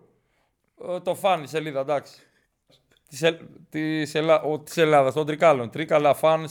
Ε, 0.94 1.00
το 1.00 1.14
φαν 1.14 1.42
η 1.42 1.46
σελίδα, 1.48 1.80
εντάξει. 1.80 2.12
Της 3.08 3.22
ελ... 3.22 3.36
της 3.70 4.14
Ελλά... 4.14 4.40
ο- 4.42 4.58
της 4.60 4.76
Ελλάδας, 4.76 5.14
των 5.14 5.26
Τρικάλων. 5.26 5.70
Τρίκαλα 5.70 6.14
φαν. 6.14 6.48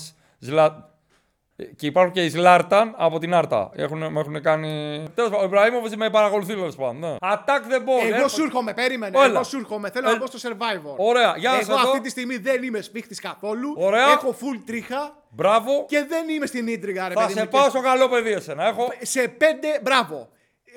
Ζλα... 1.57 1.67
Ε, 1.67 1.73
Και 1.75 1.85
υπάρχουν 1.85 2.13
και 2.13 2.23
οι 2.23 2.29
Σλάρταν 2.29 2.93
από 2.97 3.19
την 3.19 3.33
Άρτα. 3.33 3.69
Έχουν, 3.75 4.11
με 4.11 4.19
έχουν 4.19 4.41
κάνει. 4.41 5.03
Τέλος 5.15 5.29
πάντων, 5.29 5.43
ο 5.43 5.47
Ιμπραήμοβιτ 5.47 5.93
με 5.93 6.09
παρακολουθεί 6.09 6.53
τέλος 6.53 6.75
πάντων. 6.75 6.99
Ναι. 6.99 7.15
Attack 7.21 7.71
the 7.71 7.77
ball. 7.79 7.99
Εγώ 8.01 8.07
έρχονται- 8.07 8.29
σου 8.29 8.43
έρχομαι, 8.43 8.73
περίμενε. 8.73 9.17
Έλα. 9.19 9.33
Εγώ 9.33 9.43
σου 9.43 9.57
έρχομαι. 9.57 9.89
Θέλω 9.89 10.09
Ε, 10.09 10.11
να 10.11 10.17
μπω 10.17 10.25
στο 10.27 10.49
survivor. 10.49 10.95
Ωραία, 10.97 11.33
για 11.37 11.49
να 11.51 11.55
σε 11.55 11.61
Εγώ 11.71 11.81
δω. 11.81 11.87
αυτή 11.89 12.01
τη 12.01 12.09
στιγμή 12.09 12.37
δεν 12.37 12.63
είμαι 12.63 12.81
σπίχτης 12.81 13.19
καθόλου. 13.19 13.73
Ωραία. 13.77 14.11
Έχω 14.11 14.35
full 14.41 14.59
τρίχα 14.65 15.15
Μπράβο. 15.29 15.85
και 15.87 16.05
δεν 16.09 16.29
είμαι 16.29 16.45
στην 16.45 16.67
ίντριγα, 16.67 17.07
ρε 17.07 17.13
Θα 17.13 17.21
παιδί 17.21 17.33
σε 17.33 17.39
μου. 17.43 17.47
πάω 17.51 17.69
στο 17.69 17.81
καλό 17.81 18.09
παιδί 18.09 18.31
εσένα. 18.31 18.67
Έχω... 18.67 18.87
Σε 19.01 19.27
πέντε, 19.27 19.67
μπράβο. 19.81 20.29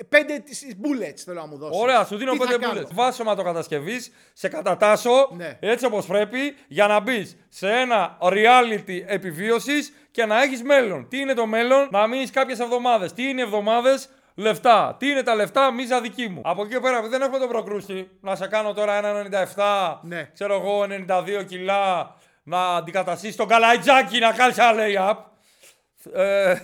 Πέντε 0.09 0.39
τις 0.45 0.65
bullets 0.81 1.21
θέλω 1.25 1.39
να 1.39 1.47
μου 1.47 1.57
δώσεις. 1.57 1.81
Ωραία, 1.81 2.03
σου 2.05 2.17
δίνω 2.17 2.31
Τι 2.31 2.37
θα 2.37 2.45
πέντε 2.45 2.57
κάνω; 2.57 2.73
μπουλε. 2.73 2.87
Βάσει 2.93 3.17
σωματοκατασκευή, 3.17 3.99
σε 4.33 4.47
κατατάσσω 4.47 5.29
Ναι. 5.37 5.57
έτσι 5.59 5.85
όπως 5.85 6.05
πρέπει 6.05 6.37
για 6.67 6.87
να 6.87 6.99
μπεις 6.99 7.37
σε 7.49 7.69
ένα 7.71 8.17
reality 8.21 9.01
επιβίωσης 9.05 9.93
και 10.19 10.25
να 10.25 10.41
έχεις 10.41 10.63
μέλλον. 10.63 11.07
Τι 11.09 11.19
είναι 11.19 11.33
το 11.33 11.45
μέλλον, 11.45 11.87
να 11.91 12.07
μείνεις 12.07 12.31
κάποιες 12.31 12.59
εβδομάδες. 12.59 13.13
Τι 13.13 13.29
είναι 13.29 13.41
εβδομάδες, 13.41 14.09
λεφτά. 14.35 14.95
Τι 14.99 15.09
είναι 15.09 15.23
τα 15.23 15.35
λεφτά, 15.35 15.71
μίζα 15.71 16.01
δική 16.01 16.27
μου. 16.27 16.41
Από 16.45 16.61
εκεί 16.61 16.71
και 16.73 16.79
πέρα, 16.79 16.97
επειδή 16.97 17.11
δεν 17.11 17.21
έχουμε 17.21 17.39
τον 17.39 17.47
προκρούστη, 17.47 18.09
να 18.21 18.35
σε 18.35 18.47
κάνω 18.47 18.73
τώρα 18.73 18.93
ένα 18.97 19.09
97, 19.09 19.99
Ναι. 20.01 20.29
ξέρω 20.33 20.53
εγώ 20.55 20.83
92 20.83 21.43
κιλά, 21.43 22.15
να 22.43 22.75
αντικαταστήσεις 22.75 23.35
τον 23.35 23.47
καλαϊτζάκι 23.47 24.19
να 24.19 24.31
κάνεις 24.31 24.57
ένα 24.57 24.73
lay-up. 24.75 25.15
Ε, 26.19 26.55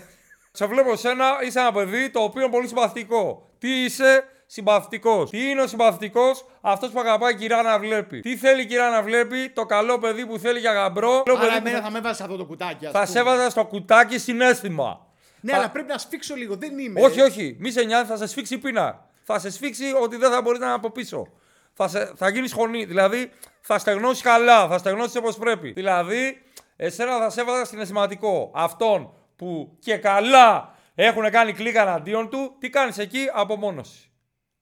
σε 0.51 0.65
βλέπω 0.65 0.91
εσένα, 0.91 1.25
είσαι 1.45 1.59
ένα 1.59 1.71
παιδί 1.71 2.09
το 2.09 2.19
οποίο 2.19 2.41
είναι 2.41 2.51
πολύ 2.51 2.67
συμπαθητικό. 2.67 3.49
Τι 3.59 3.83
είσαι, 3.83 4.23
συμπαθητικός. 4.45 5.29
Τι 5.29 5.49
είναι 5.49 5.61
ο 5.61 5.67
συμπαθητικός, 5.67 6.45
αυτός 6.61 6.89
που 6.89 6.99
αγαπάει 6.99 7.33
η 7.33 7.35
κυρά 7.35 7.61
να 7.61 7.79
βλέπει. 7.79 8.19
Τι 8.19 8.37
θέλει 8.37 8.61
η 8.61 8.65
κυρά 8.65 8.89
να 8.89 9.01
βλέπει, 9.01 9.49
το 9.49 9.65
καλό 9.65 9.97
παιδί 9.99 10.25
που 10.25 10.37
θέλει 10.37 10.59
για 10.59 10.71
γαμπρό. 10.73 11.23
Καλό 11.23 11.37
Άρα 11.37 11.47
παιδί 11.47 11.61
που 11.61 11.67
εμένα 11.67 11.77
θα, 11.77 11.83
θα 11.85 11.91
με 11.91 11.99
βάζει 11.99 12.15
σε 12.17 12.23
αυτό 12.23 12.35
το 12.37 12.45
κουτάκι. 12.45 12.85
ας 12.85 12.91
θα 12.91 12.99
πούμε. 12.99 13.11
σε 13.11 13.19
έβαζα 13.19 13.49
στο 13.49 13.65
κουτάκι 13.65 14.17
συνέστημα. 14.19 15.05
Ναι, 15.41 15.51
Θα- 15.51 15.57
αλλά 15.57 15.69
πρέπει 15.69 15.87
να 15.87 15.97
σφίξω 15.97 16.35
λίγο. 16.35 16.55
Δεν 16.55 16.79
είμαι. 16.79 17.01
Όχι, 17.01 17.21
όχι, 17.21 17.55
μη 17.59 17.71
σε 17.71 17.83
νοιάζει, 17.83 18.07
θα 18.09 18.17
σε 18.17 18.27
σφίξει 18.27 18.53
η 18.53 18.57
πείνα. 18.57 19.05
Θα 19.23 19.39
σε 19.39 19.49
σφίξει 19.51 19.83
ότι 20.01 20.15
δεν 20.15 20.31
θα 20.31 20.41
μπορείς 20.41 20.59
να 20.59 20.65
είναι 20.65 20.75
από 20.75 20.91
πίσω. 20.91 21.27
Θα, 21.73 21.87
σε, 21.87 22.11
θα 22.15 22.29
γίνεις 22.29 22.53
χωνή. 22.53 22.85
Δηλαδή 22.85 23.31
θα 23.61 23.79
στεγνώσεις 23.79 24.21
καλά, 24.23 24.67
θα 24.67 24.77
στεγνώσεις 24.77 25.15
όπως 25.15 25.37
πρέπει. 25.37 25.71
Δηλαδή, 25.71 26.41
εσένα 26.75 27.17
θα 27.17 27.29
σε 27.29 27.41
έβαζα 27.41 27.65
συναισθηματικό. 27.65 28.51
Αυτόν 28.55 29.13
που 29.35 29.77
και 29.79 29.97
καλά 29.97 30.75
έχουν 30.95 31.29
κάνει 31.29 31.53
κλίκα 31.53 31.81
εναντίον 31.81 32.29
του, 32.29 32.55
τι 32.59 32.69
κάνεις 32.69 32.97
εκεί, 32.97 33.25
απομόνωση. 33.33 34.09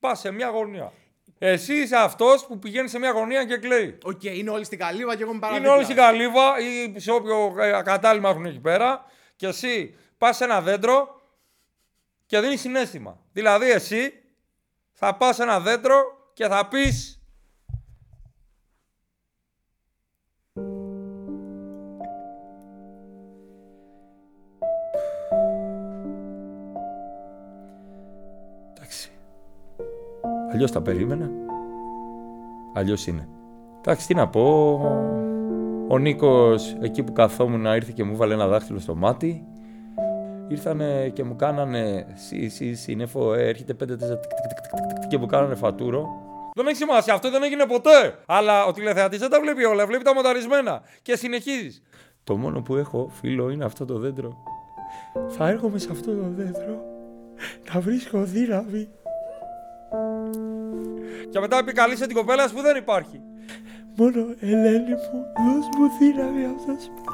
Πας 0.04 0.16
σε 0.16 0.32
μια 0.32 0.50
γωνία. 0.50 0.92
Εσύ 1.38 1.74
είσαι 1.74 1.96
αυτός 1.98 2.46
που 2.46 2.60
πηγαίνει 2.60 2.88
σε 2.88 3.00
μια 3.00 3.12
γωνία 3.12 3.46
και 3.46 3.58
κλαίει. 3.58 3.98
Οκ, 4.04 4.24
είναι 4.24 4.50
όλοι 4.50 4.64
στην 4.66 4.78
καλύβα 4.80 5.16
και 5.16 5.22
εγώ 5.24 5.32
είμαι 5.32 5.38
Είναι 5.38 5.48
παραδείγμα. 5.48 5.74
όλοι 5.74 5.84
στην 5.84 5.96
καλύβα 5.96 6.60
ή 6.60 7.00
σε 7.00 7.12
όποιο 7.12 7.56
ε, 7.60 7.82
κατάλυμα 7.84 8.30
έχουν 8.30 8.46
εκεί 8.46 8.60
πέρα 8.60 9.06
και 9.36 9.48
εσύ 9.48 9.96
πας 10.18 10.36
σε 10.36 10.44
ένα 10.44 10.62
δέντρο 10.62 11.22
και 12.26 12.40
δίνεις 12.40 12.58
συναίσθημα. 12.58 13.20
Δηλαδή 13.34 13.72
εσύ 13.72 14.14
θα 14.92 15.16
πας 15.16 15.36
σε 15.36 15.44
ένα 15.44 15.60
δέντρο 15.60 16.02
και 16.34 16.48
θα 16.48 16.68
πεις 16.68 17.23
Αλλιώς 30.64 30.78
τα 30.78 30.92
περίμενα. 30.92 31.30
Αλλιώς 32.74 33.08
είναι. 33.08 33.28
Εντάξει, 33.80 34.08
τι 34.08 34.14
να 34.14 34.28
πω. 34.28 34.42
Ο 35.88 35.98
Νίκος 35.98 36.76
εκεί 36.82 37.04
που 37.04 37.14
καθόμουν 37.14 37.66
ήρθε 37.66 37.92
και 37.96 38.04
μου 38.04 38.16
βάλε 38.16 38.34
ένα 38.34 38.48
δάχτυλο 38.48 38.80
στο 38.80 38.96
μάτι. 38.96 39.46
Ήρθανε 40.48 41.10
και 41.14 41.24
μου 41.24 41.36
κάνανε 41.36 42.06
σι, 42.14 42.48
σι, 42.48 42.74
σύννεφο, 42.74 43.34
ε, 43.34 43.48
έρχεται 43.48 43.74
πέντε 43.74 43.96
τέσσερα 43.96 44.20
τικ, 44.20 44.30
τικ, 44.30 44.48
τικ, 44.48 44.88
τικ, 44.88 45.00
τικ, 45.00 45.08
και 45.08 45.18
μου 45.18 45.26
κάνανε 45.26 45.56
φατούρο. 45.56 46.08
Δεν 46.56 46.68
έχει 46.68 46.76
σημασία, 46.76 47.14
αυτό 47.14 47.32
δεν 47.32 47.44
έγινε 47.44 47.66
ποτέ. 47.66 48.16
Αλλά 48.26 48.66
ο 48.66 48.72
τηλεθεατής 48.72 49.20
δεν 49.20 49.30
τα 49.30 49.40
βλέπει 49.42 49.64
όλα, 49.64 49.86
βλέπει 49.86 50.04
τα 50.04 50.14
μονταρισμένα. 50.14 50.82
Και 51.02 51.16
συνεχίζεις. 51.16 51.82
Το 52.24 52.38
μόνο 52.38 52.62
που 52.62 52.76
έχω, 52.76 53.10
φίλο, 53.12 53.50
είναι 53.50 53.66
αυτό 53.66 53.86
το 53.86 53.98
δέντρο. 53.98 54.44
Θα 55.28 55.48
έρχομαι 55.48 55.78
σε 55.78 55.88
αυτό 55.92 56.12
το 56.12 56.28
δέντρο 56.36 56.84
να 57.74 57.80
βρίσκω 57.80 58.24
δύναμη. 58.24 58.88
Και 61.32 61.40
μετά 61.40 61.58
επικαλείσαι 61.58 62.06
την 62.08 62.16
κοπέλα 62.16 62.48
σου 62.48 62.56
που 62.56 62.62
δεν 62.62 62.76
υπάρχει. 62.76 63.22
Μόνο 63.96 64.26
Ελένη 64.40 64.90
μου, 64.90 65.26
δώσ' 65.46 65.70
μου 65.78 65.98
δύναμη 66.00 66.46
αυτό 66.46 66.74
το 66.74 66.82
σπίτι. 66.82 67.14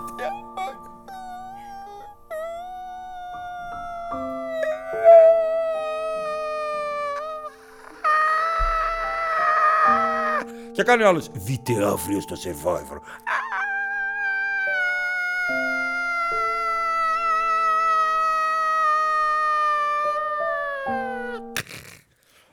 Και 10.72 10.86
κάνει 10.86 11.04
ο 11.04 11.08
άλλος 11.08 11.30
Δείτε 11.34 11.86
αύριο 11.86 12.22
στο 12.22 12.36
Survivor 12.44 12.98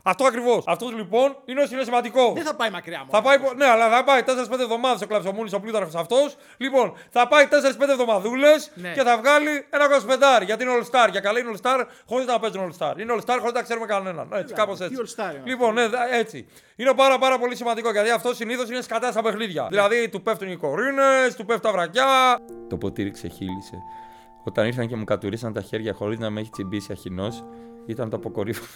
Αυτό 0.08 0.25
ακριβώς. 0.25 0.64
Αυτός 0.66 0.92
λοιπόν 0.94 1.36
είναι 1.44 1.60
ο 1.62 1.66
συναισθηματικός. 1.66 2.32
Δεν 2.34 2.44
θα 2.44 2.54
πάει 2.54 2.70
μακριά 2.70 2.98
μου. 3.04 3.10
Θα 3.10 3.22
πάει, 3.22 3.38
πο- 3.38 3.52
ναι, 3.56 3.64
αλλά 3.66 3.88
θα 3.90 4.04
πάει 4.04 4.22
4-5 4.22 4.60
εβδομάδες 4.60 5.02
ο 5.02 5.06
κλαψομούνης 5.06 5.52
ο 5.52 5.60
πλούταρχος 5.60 5.94
αυτός. 5.94 6.36
Λοιπόν, 6.56 6.92
θα 7.10 7.28
πάει 7.28 7.46
4-5 7.46 7.92
εβδομαδούλες 7.92 8.70
Ναι. 8.75 8.92
και 8.92 9.02
θα 9.02 9.18
βγάλει 9.18 9.66
ένα 9.70 9.84
25 9.84 10.44
γιατί 10.44 10.62
είναι 10.64 10.72
All 10.78 10.84
Star. 10.90 11.08
Για 11.10 11.20
καλά 11.20 11.38
είναι 11.38 11.50
All 11.54 11.66
Star 11.66 11.84
χωρίς 12.08 12.26
να 12.26 12.38
παίζουν 12.40 12.72
All 12.72 12.78
Star. 12.78 12.98
Είναι 12.98 13.14
All 13.16 13.20
Star 13.20 13.36
χωρίς 13.38 13.52
να 13.54 13.62
ξέρουμε 13.62 13.86
κανέναν. 13.86 14.28
Έτσι, 14.32 14.54
κάπως 14.54 14.80
έτσι. 14.80 14.94
τι 14.96 15.02
All 15.04 15.20
Star 15.20 15.30
είναι 15.34 15.42
λοιπόν, 15.44 15.75
ναι, 15.75 15.86
δα- 15.86 16.14
έτσι. 16.14 16.48
Είναι 16.76 16.94
πάρα, 16.94 17.18
πάρα 17.18 17.38
πολύ 17.38 17.56
σημαντικό 17.56 17.90
γιατί 17.90 18.10
αυτός 18.10 18.36
συνήθως 18.36 18.68
είναι 18.68 18.80
σκατά 18.80 19.10
στα 19.10 19.22
παιχνίδια. 19.22 19.66
Δηλαδή 19.70 20.08
του 20.08 20.22
πέφτουν 20.22 20.48
οι 20.48 20.56
κορίνες, 20.56 21.34
του 21.36 21.44
πέφτουν 21.44 21.70
τα 21.70 21.76
βρακιά. 21.78 22.38
Το 22.68 22.76
ποτήρι 22.76 23.10
ξεχύλισε. 23.10 23.76
Όταν 24.44 24.66
ήρθαν 24.66 24.86
και 24.88 24.96
μου 24.96 25.04
κατουρίσαν 25.04 25.52
τα 25.52 25.60
χέρια 25.60 25.92
χωρίς 25.92 26.18
να 26.18 26.30
με 26.30 26.40
έχει 26.40 26.50
τσιμπήσει 26.50 26.92
αχινός, 26.92 27.44
ήταν 27.86 28.10
το 28.10 28.16
αποκορύφωμα. 28.16 28.68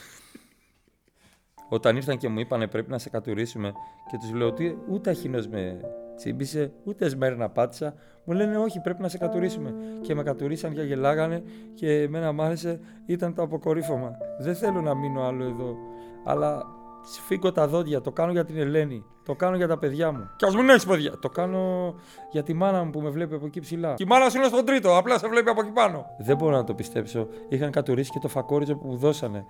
Όταν 1.72 1.96
ήρθαν 1.96 2.16
και 2.16 2.28
μου 2.28 2.38
είπανε 2.38 2.66
πρέπει 2.66 2.90
να 2.90 2.98
σε 2.98 3.10
κατουρίσουμε 3.10 3.72
και 4.10 4.16
τους 4.20 4.32
λέω 4.32 4.46
ότι 4.46 4.78
ούτε 4.88 5.10
αχινός 5.10 5.48
με 5.48 5.80
τσίμπησε, 6.16 6.72
ούτε 6.84 7.08
σμέρνα 7.08 7.48
πάτησα. 7.48 7.94
Μου 8.24 8.34
λένε 8.34 8.58
όχι 8.58 8.80
πρέπει 8.80 9.02
να 9.02 9.08
σε 9.08 9.18
κατουρίσουμε. 9.18 9.74
Και 10.00 10.14
με 10.14 10.22
κατουρίσαν 10.22 10.74
και 10.74 10.82
γελάγανε 10.82 11.42
και 11.74 12.02
εμένα 12.02 12.32
μ' 12.32 12.40
άρεσε, 12.40 12.80
ήταν 13.06 13.34
το 13.34 13.42
αποκορύφωμα. 13.42 14.10
Δεν 14.40 14.54
θέλω 14.54 14.80
να 14.80 14.94
μείνω 14.94 15.22
άλλο 15.22 15.44
εδώ, 15.44 15.76
αλλά 16.24 16.66
σφίγγω 17.02 17.52
τα 17.52 17.68
δόντια, 17.68 18.00
το 18.00 18.12
κάνω 18.12 18.32
για 18.32 18.44
την 18.44 18.56
Ελένη, 18.56 19.04
το 19.24 19.34
κάνω 19.34 19.56
για 19.56 19.68
τα 19.68 19.78
παιδιά 19.78 20.12
μου. 20.12 20.30
Κι 20.36 20.44
ας 20.44 20.56
μην 20.56 20.68
έχεις 20.68 20.86
παιδιά. 20.86 21.18
Το 21.18 21.28
κάνω 21.28 21.94
για 22.30 22.42
τη 22.42 22.54
μάνα 22.54 22.84
μου 22.84 22.90
που 22.90 23.00
με 23.00 23.08
βλέπει 23.08 23.34
από 23.34 23.46
εκεί 23.46 23.60
ψηλά. 23.60 23.94
Και 23.94 24.02
η 24.02 24.06
μάνα 24.06 24.28
σου 24.30 24.36
είναι 24.36 24.46
στον 24.46 24.64
τρίτο, 24.64 24.96
απλά 24.96 25.18
σε 25.18 25.28
βλέπει 25.28 25.50
από 25.50 25.60
εκεί 25.60 25.70
πάνω. 25.70 26.06
Δεν 26.18 26.36
μπορώ 26.36 26.56
να 26.56 26.64
το 26.64 26.74
πιστέψω. 26.74 27.28
Είχαν 27.48 27.70
κατουρίσει 27.70 28.10
και 28.10 28.18
το 28.18 28.28
φακόριζο 28.28 28.76
που 28.76 28.86
μου 28.86 28.96
δώσανε. 28.96 29.44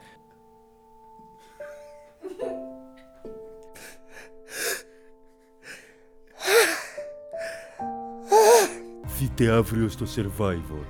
Δείτε 9.20 9.50
αύριο 9.50 9.88
στο 9.88 10.06
Survivor. 10.16 10.84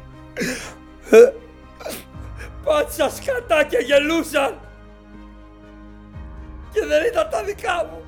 Πάτσα 2.64 3.10
σκατά 3.10 3.64
και 3.64 3.76
γελούσαν. 3.76 4.60
Και 6.72 6.86
δεν 6.86 7.06
ήταν 7.06 7.28
τα 7.30 7.44
δικά 7.44 7.88
μου. 7.90 8.04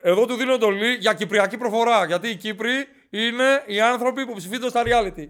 Εδώ 0.00 0.26
του 0.26 0.34
δίνω 0.34 0.52
εντολή 0.52 0.94
για 0.94 1.14
κυπριακή 1.14 1.56
προφορά. 1.56 2.04
Γιατί 2.04 2.28
οι 2.28 2.36
Κύπροι 2.36 2.86
είναι 3.10 3.62
οι 3.66 3.80
άνθρωποι 3.80 4.26
που 4.26 4.34
ψηφίζονται 4.34 4.68
στα 4.68 4.82
reality. 4.84 5.28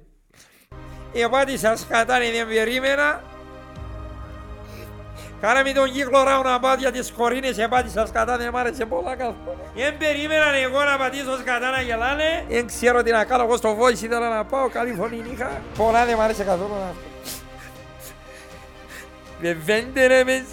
Η 1.12 1.22
απάντηση 1.22 1.76
σκατά 1.76 2.22
είναι 2.22 2.44
δεν 2.44 3.31
περίμενα. 5.42 5.62
Κάναμε 5.62 5.72
τον 5.72 5.92
κύκλο 5.92 6.22
ράουν 6.22 6.44
να 6.44 6.60
πάω 6.60 6.74
για 6.74 6.92
τις 6.92 7.10
κορίνες 7.12 7.56
η 7.56 7.62
απάντηση 7.62 8.06
σκατά 8.06 8.36
δεν 8.36 8.50
μ' 8.52 8.56
άρεσε 8.56 8.84
πολλά 8.86 9.16
καθόλου. 9.16 9.56
Δεν 9.74 9.96
περίμεναν 9.96 10.54
εγώ 10.54 10.82
να 10.84 10.96
πατήσω 10.96 11.36
σκατά 11.38 11.70
να 11.70 11.80
γελάνε. 11.80 12.44
Δεν 12.48 12.66
ξέρω 12.66 13.02
τι 13.02 13.10
να 13.10 13.24
κάνω 13.24 13.42
εγώ 13.44 13.56
στο 13.56 13.78
voice 13.80 14.02
ήθελα 14.02 14.28
να 14.28 14.44
πάω 14.44 14.68
καλή 14.68 14.92
φωνή 14.94 15.24
είχα. 15.32 15.62
Πολλά 15.76 16.04
δεν 16.04 16.16
μ' 16.16 16.20
άρεσε 16.20 16.44
καθόλου 16.44 16.74
αυτό. 16.74 17.00
Δεν 19.40 19.62
φαίνεται 19.62 20.06
ρε 20.06 20.24
με 20.24 20.44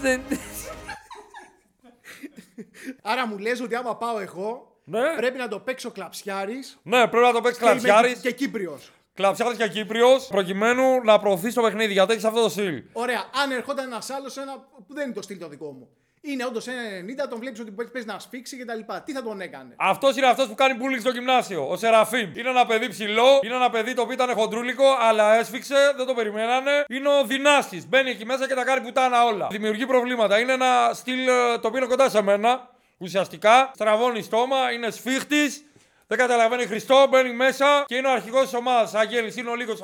Άρα 3.01 3.27
μου 3.27 3.38
λες 3.38 3.62
ότι 3.62 3.75
άμα 3.75 3.96
πάω 3.98 4.19
εγώ, 4.19 4.77
Ναι. 4.84 5.15
πρέπει 5.15 5.38
να 5.38 5.48
το 5.48 5.60
παίξω 5.60 5.91
κλαψιάρης 5.91 6.79
Ναι, 6.84 7.08
πρέπει 7.08 7.25
να 7.25 7.31
το 7.31 7.41
παίξεις 7.41 7.63
και, 7.63 7.69
είμαι- 7.69 7.81
κλαψιάρης. 7.81 8.19
και 8.19 8.31
Κύπριος. 8.31 8.91
Κλαψιάρης 9.20 9.58
και 9.58 9.68
Κύπριος 9.68 10.28
προκειμένου 10.28 11.04
να 11.04 11.20
προωθεί 11.20 11.54
το 11.54 11.62
παιχνίδι 11.62 11.94
γιατί 11.94 12.12
έχεις 12.12 12.24
αυτό 12.24 12.42
το 12.42 12.50
στυλ; 12.50 12.84
Ωραία, 12.94 13.26
αν 13.44 13.52
ερχόταν 13.52 13.86
ένας 13.86 14.10
άλλος 14.10 14.38
ένα 14.38 14.54
που 14.88 14.94
δεν 14.94 15.06
είναι 15.06 15.14
το 15.14 15.22
στυλ 15.22 15.38
το 15.38 15.48
δικό 15.48 15.72
μου. 15.72 15.88
Είναι 16.22 16.46
όντως 16.46 16.68
ένα 16.68 16.82
90, 17.26 17.28
τον 17.30 17.40
βλέπεις 17.40 17.60
ότι 17.60 17.72
παίζεις 17.72 18.06
να 18.06 18.20
σφίξει 18.20 18.58
κτλ. 18.58 18.80
Τι 19.06 19.12
θα 19.14 19.24
τον 19.24 19.42
έκανε; 19.42 19.74
Αυτός 19.78 20.18
είναι 20.18 20.28
αυτός 20.28 20.48
που 20.48 20.56
κάνει 20.56 20.78
bullying 20.82 21.00
στο 21.00 21.10
γυμνάσιο. 21.10 21.70
Ο 21.70 21.78
Σεραφείμ. 21.78 22.32
Είναι 22.36 22.50
ένα 22.50 22.66
παιδί 22.66 22.90
ψηλό, 22.90 23.40
είναι 23.44 23.56
ένα 23.56 23.70
παιδί 23.70 23.94
το 23.94 24.02
οποίο 24.02 24.14
ήταν 24.14 24.34
χοντρούλικο, 24.36 24.86
αλλά 25.00 25.36
έσφιξε, 25.36 25.94
δεν 25.96 26.06
το 26.06 26.14
περιμένανε. 26.14 26.86
Είναι 26.90 27.10
ο 27.10 27.26
δυνάστης. 27.26 27.88
Μπαίνει 27.88 28.10
εκεί 28.10 28.26
μέσα 28.26 28.48
και 28.48 28.54
τα 28.54 28.64
κάνει 28.64 28.82
πουτάνα 28.82 29.24
όλα. 29.26 29.48
Δημιουργεί 29.52 29.86
προβλήματα. 29.86 30.40
Είναι 30.40 30.54
ένα 30.54 30.92
στυλ 30.94 31.28
ε, 31.28 31.58
το 31.62 31.68
οποίο 31.68 31.78
είναι 31.78 31.88
κοντά 31.88 32.10
σε 32.10 32.22
μένα. 32.22 32.70
Ουσιαστικά 32.98 33.72
στραβώνει 33.74 34.22
στόμα, 34.22 34.72
είναι 34.72 34.90
σφίχτης. 34.90 35.64
Δεν 36.10 36.18
καταλαβαίνει 36.18 36.66
Χριστό, 36.66 37.06
μπαίνει 37.10 37.34
μέσα 37.34 37.84
και 37.88 37.96
είναι 37.96 38.08
ο 38.08 38.12
αρχηγός 38.12 38.42
της 38.44 38.54
ομάδας. 38.54 38.94
Αγγέλη, 38.94 39.34
είναι 39.38 39.50
ο 39.50 39.56
λίγος. 39.56 39.82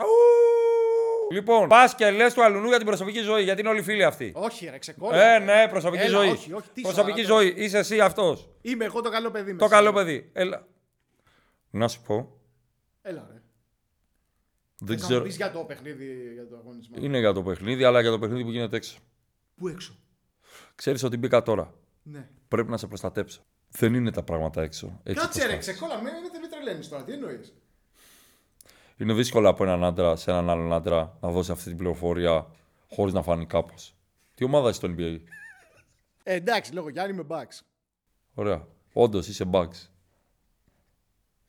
Λοιπόν, 1.31 1.67
πας 1.67 1.95
και 1.95 2.09
λες 2.11 2.33
του 2.33 2.43
αλουνού 2.43 2.67
για 2.67 2.77
την 2.77 2.85
προσωπική 2.85 3.19
ζωή, 3.19 3.43
γιατί 3.43 3.59
είναι 3.61 3.69
όλοι 3.69 3.81
φίλοι 3.81 4.03
αυτοί. 4.03 4.31
Όχι, 4.35 4.69
ρε, 4.69 4.77
ξεκόλα. 4.77 5.23
Ε, 5.33 5.39
ναι, 5.39 5.67
προσωπική 5.69 6.03
Έλα, 6.03 6.17
ζωή. 6.17 6.29
όχι, 6.29 6.53
όχι, 6.53 6.69
τι 6.73 6.81
προσωπική 6.81 7.21
σοβαρά 7.23 7.41
ζωή. 7.41 7.53
Είσαι 7.57 7.77
εσύ 7.77 7.99
αυτός. 7.99 8.49
Είμαι 8.61 8.85
εγώ 8.85 9.01
το 9.01 9.09
καλό 9.09 9.31
παιδί 9.31 9.49
Το 9.55 9.63
μέσα. 9.63 9.75
καλό 9.75 9.93
παιδί. 9.93 10.29
Έλα. 10.33 10.67
Να 11.69 11.87
σου 11.87 12.01
πω. 12.01 12.39
Έλα, 13.01 13.27
ρε. 13.31 13.41
Δεν 14.79 14.97
Θα 14.97 15.03
μου 15.03 15.09
ξέρω. 15.09 15.23
πεις 15.23 15.35
για 15.35 15.51
το 15.51 15.59
παιχνίδι, 15.59 16.31
για 16.33 16.47
το 16.47 16.55
αγωνισμό. 16.57 16.95
Είναι 16.99 17.19
για 17.19 17.33
το 17.33 17.43
παιχνίδι, 17.43 17.83
αλλά 17.83 18.01
για 18.01 18.11
το 18.11 18.19
παιχνίδι 18.19 18.43
που 18.43 18.51
γίνεται 18.51 18.75
έξω. 18.75 18.97
Πού 19.55 19.67
έξω; 19.67 19.95
Ξέρεις 20.75 21.03
ότι 21.03 21.17
μπήκα 21.17 21.43
τώρα. 21.43 21.73
Ναι. 22.03 22.29
Πρέπει 22.47 22.69
να 22.69 22.77
σε 22.77 22.87
προστατέψω. 22.87 23.45
Δεν 23.77 23.93
είναι 23.93 24.11
τα 24.11 24.23
πράγματα 24.23 24.61
έξω. 24.61 24.99
Έτσι 25.03 25.21
Κάτσε 25.21 25.39
όπως 25.39 25.51
ρε, 25.51 25.55
τα- 25.55 25.59
ξεκόλα, 25.59 26.01
με, 26.01 26.09
με, 26.11 26.39
με 26.39 26.47
τρελαίνεις 26.47 26.89
τώρα, 26.89 27.03
τι 27.03 27.11
εννοείς; 27.13 27.53
Είναι 28.97 29.13
δύσκολο 29.13 29.49
από 29.49 29.63
έναν 29.63 29.83
άντρα 29.83 30.15
σε 30.15 30.31
έναν 30.31 30.49
άλλον 30.49 30.73
άντρα 30.73 31.17
να 31.21 31.31
δώσει 31.31 31.51
αυτή 31.51 31.63
την 31.63 31.77
πληροφορία 31.77 32.51
χωρίς 32.89 33.13
να 33.13 33.21
φανεί 33.21 33.45
κάπως. 33.45 33.95
Τι 34.35 34.43
ομάδα 34.43 34.69
είσαι 34.69 34.77
στο 34.77 34.87
NBA. 34.97 35.19
Ε, 36.23 36.33
εντάξει, 36.33 36.73
λόγω 36.73 36.89
Γιάννη 36.89 37.13
με 37.13 37.25
backs. 37.29 37.59
Ωραία. 38.33 38.67
Όντως 38.93 39.27
είσαι 39.27 39.49
bugs. 39.51 39.87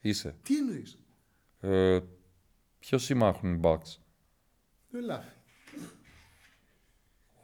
Είσαι. 0.00 0.36
Τι 0.42 0.56
εννοείς; 0.56 0.98
Ε, 1.60 2.00
Ποιος 2.78 3.02
σήμα 3.04 3.28
έχουν 3.28 3.54
οι 3.54 3.60
bugs. 3.62 3.96
Το 4.90 4.98
ελάφι. 4.98 5.28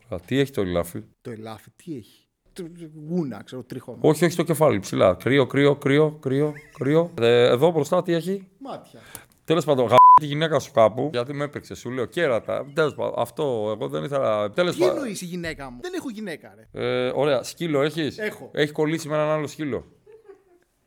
Ωραία. 0.07 0.25
Τι 0.25 0.39
έχει 0.39 0.51
το 0.51 0.63
λιλάφι. 0.63 1.05
Το 1.21 1.31
ελάφι, 1.31 1.71
τι 1.71 1.97
έχει; 1.97 2.27
Το- 2.53 2.63
το- 2.63 2.89
Γούνα, 3.09 3.43
ξέρω, 3.45 3.63
τρίχωμα. 3.63 3.99
Όχι, 4.01 4.25
έχει 4.25 4.37
το 4.37 4.43
κεφάλι 4.43 4.79
ψηλά. 4.79 5.15
Κρύο, 5.15 5.47
κρύο, 5.47 5.77
κρύο, 5.77 6.19
κρύο, 6.21 6.53
κρύο. 6.79 7.11
Ε, 7.21 7.49
εδώ 7.49 7.71
μπροστά 7.71 8.03
τι 8.03 8.13
έχει; 8.13 8.49
Μάτια. 8.59 9.01
Τέλος 9.45 9.65
πάντων, 9.65 9.87
γα... 9.87 9.97
τη 10.21 10.27
γυναίκα 10.27 10.59
σου 10.59 10.73
κάπου. 10.73 11.09
Γιατί 11.13 11.33
με 11.33 11.45
έπαιξε, 11.45 11.75
σου 11.75 11.91
λέω 11.91 12.05
κέρατα. 12.05 12.67
Τέλος 12.75 12.95
πάντων, 12.95 13.15
αυτό 13.17 13.43
εγώ 13.77 13.89
δεν 13.89 14.05
ήθελα. 14.05 14.51
Τέλος 14.51 14.75
Τι 14.75 14.81
πάντων. 14.81 14.97
εννοείς 14.97 15.21
η 15.23 15.25
γυναίκα 15.25 15.71
μου; 15.71 15.79
Δεν 15.81 15.93
έχω 15.97 16.11
γυναίκα, 16.11 16.55
ρε. 16.73 17.07
Ε, 17.07 17.13
ωραία, 17.15 17.43
σκύλο 17.43 17.83
έχεις; 17.83 18.19
Έχω. 18.19 18.51
Έχει 18.53 18.73
κολλήσει 18.73 19.09
με 19.09 19.15
έναν 19.15 19.29
άλλο 19.29 19.47
σκύλο; 19.47 19.85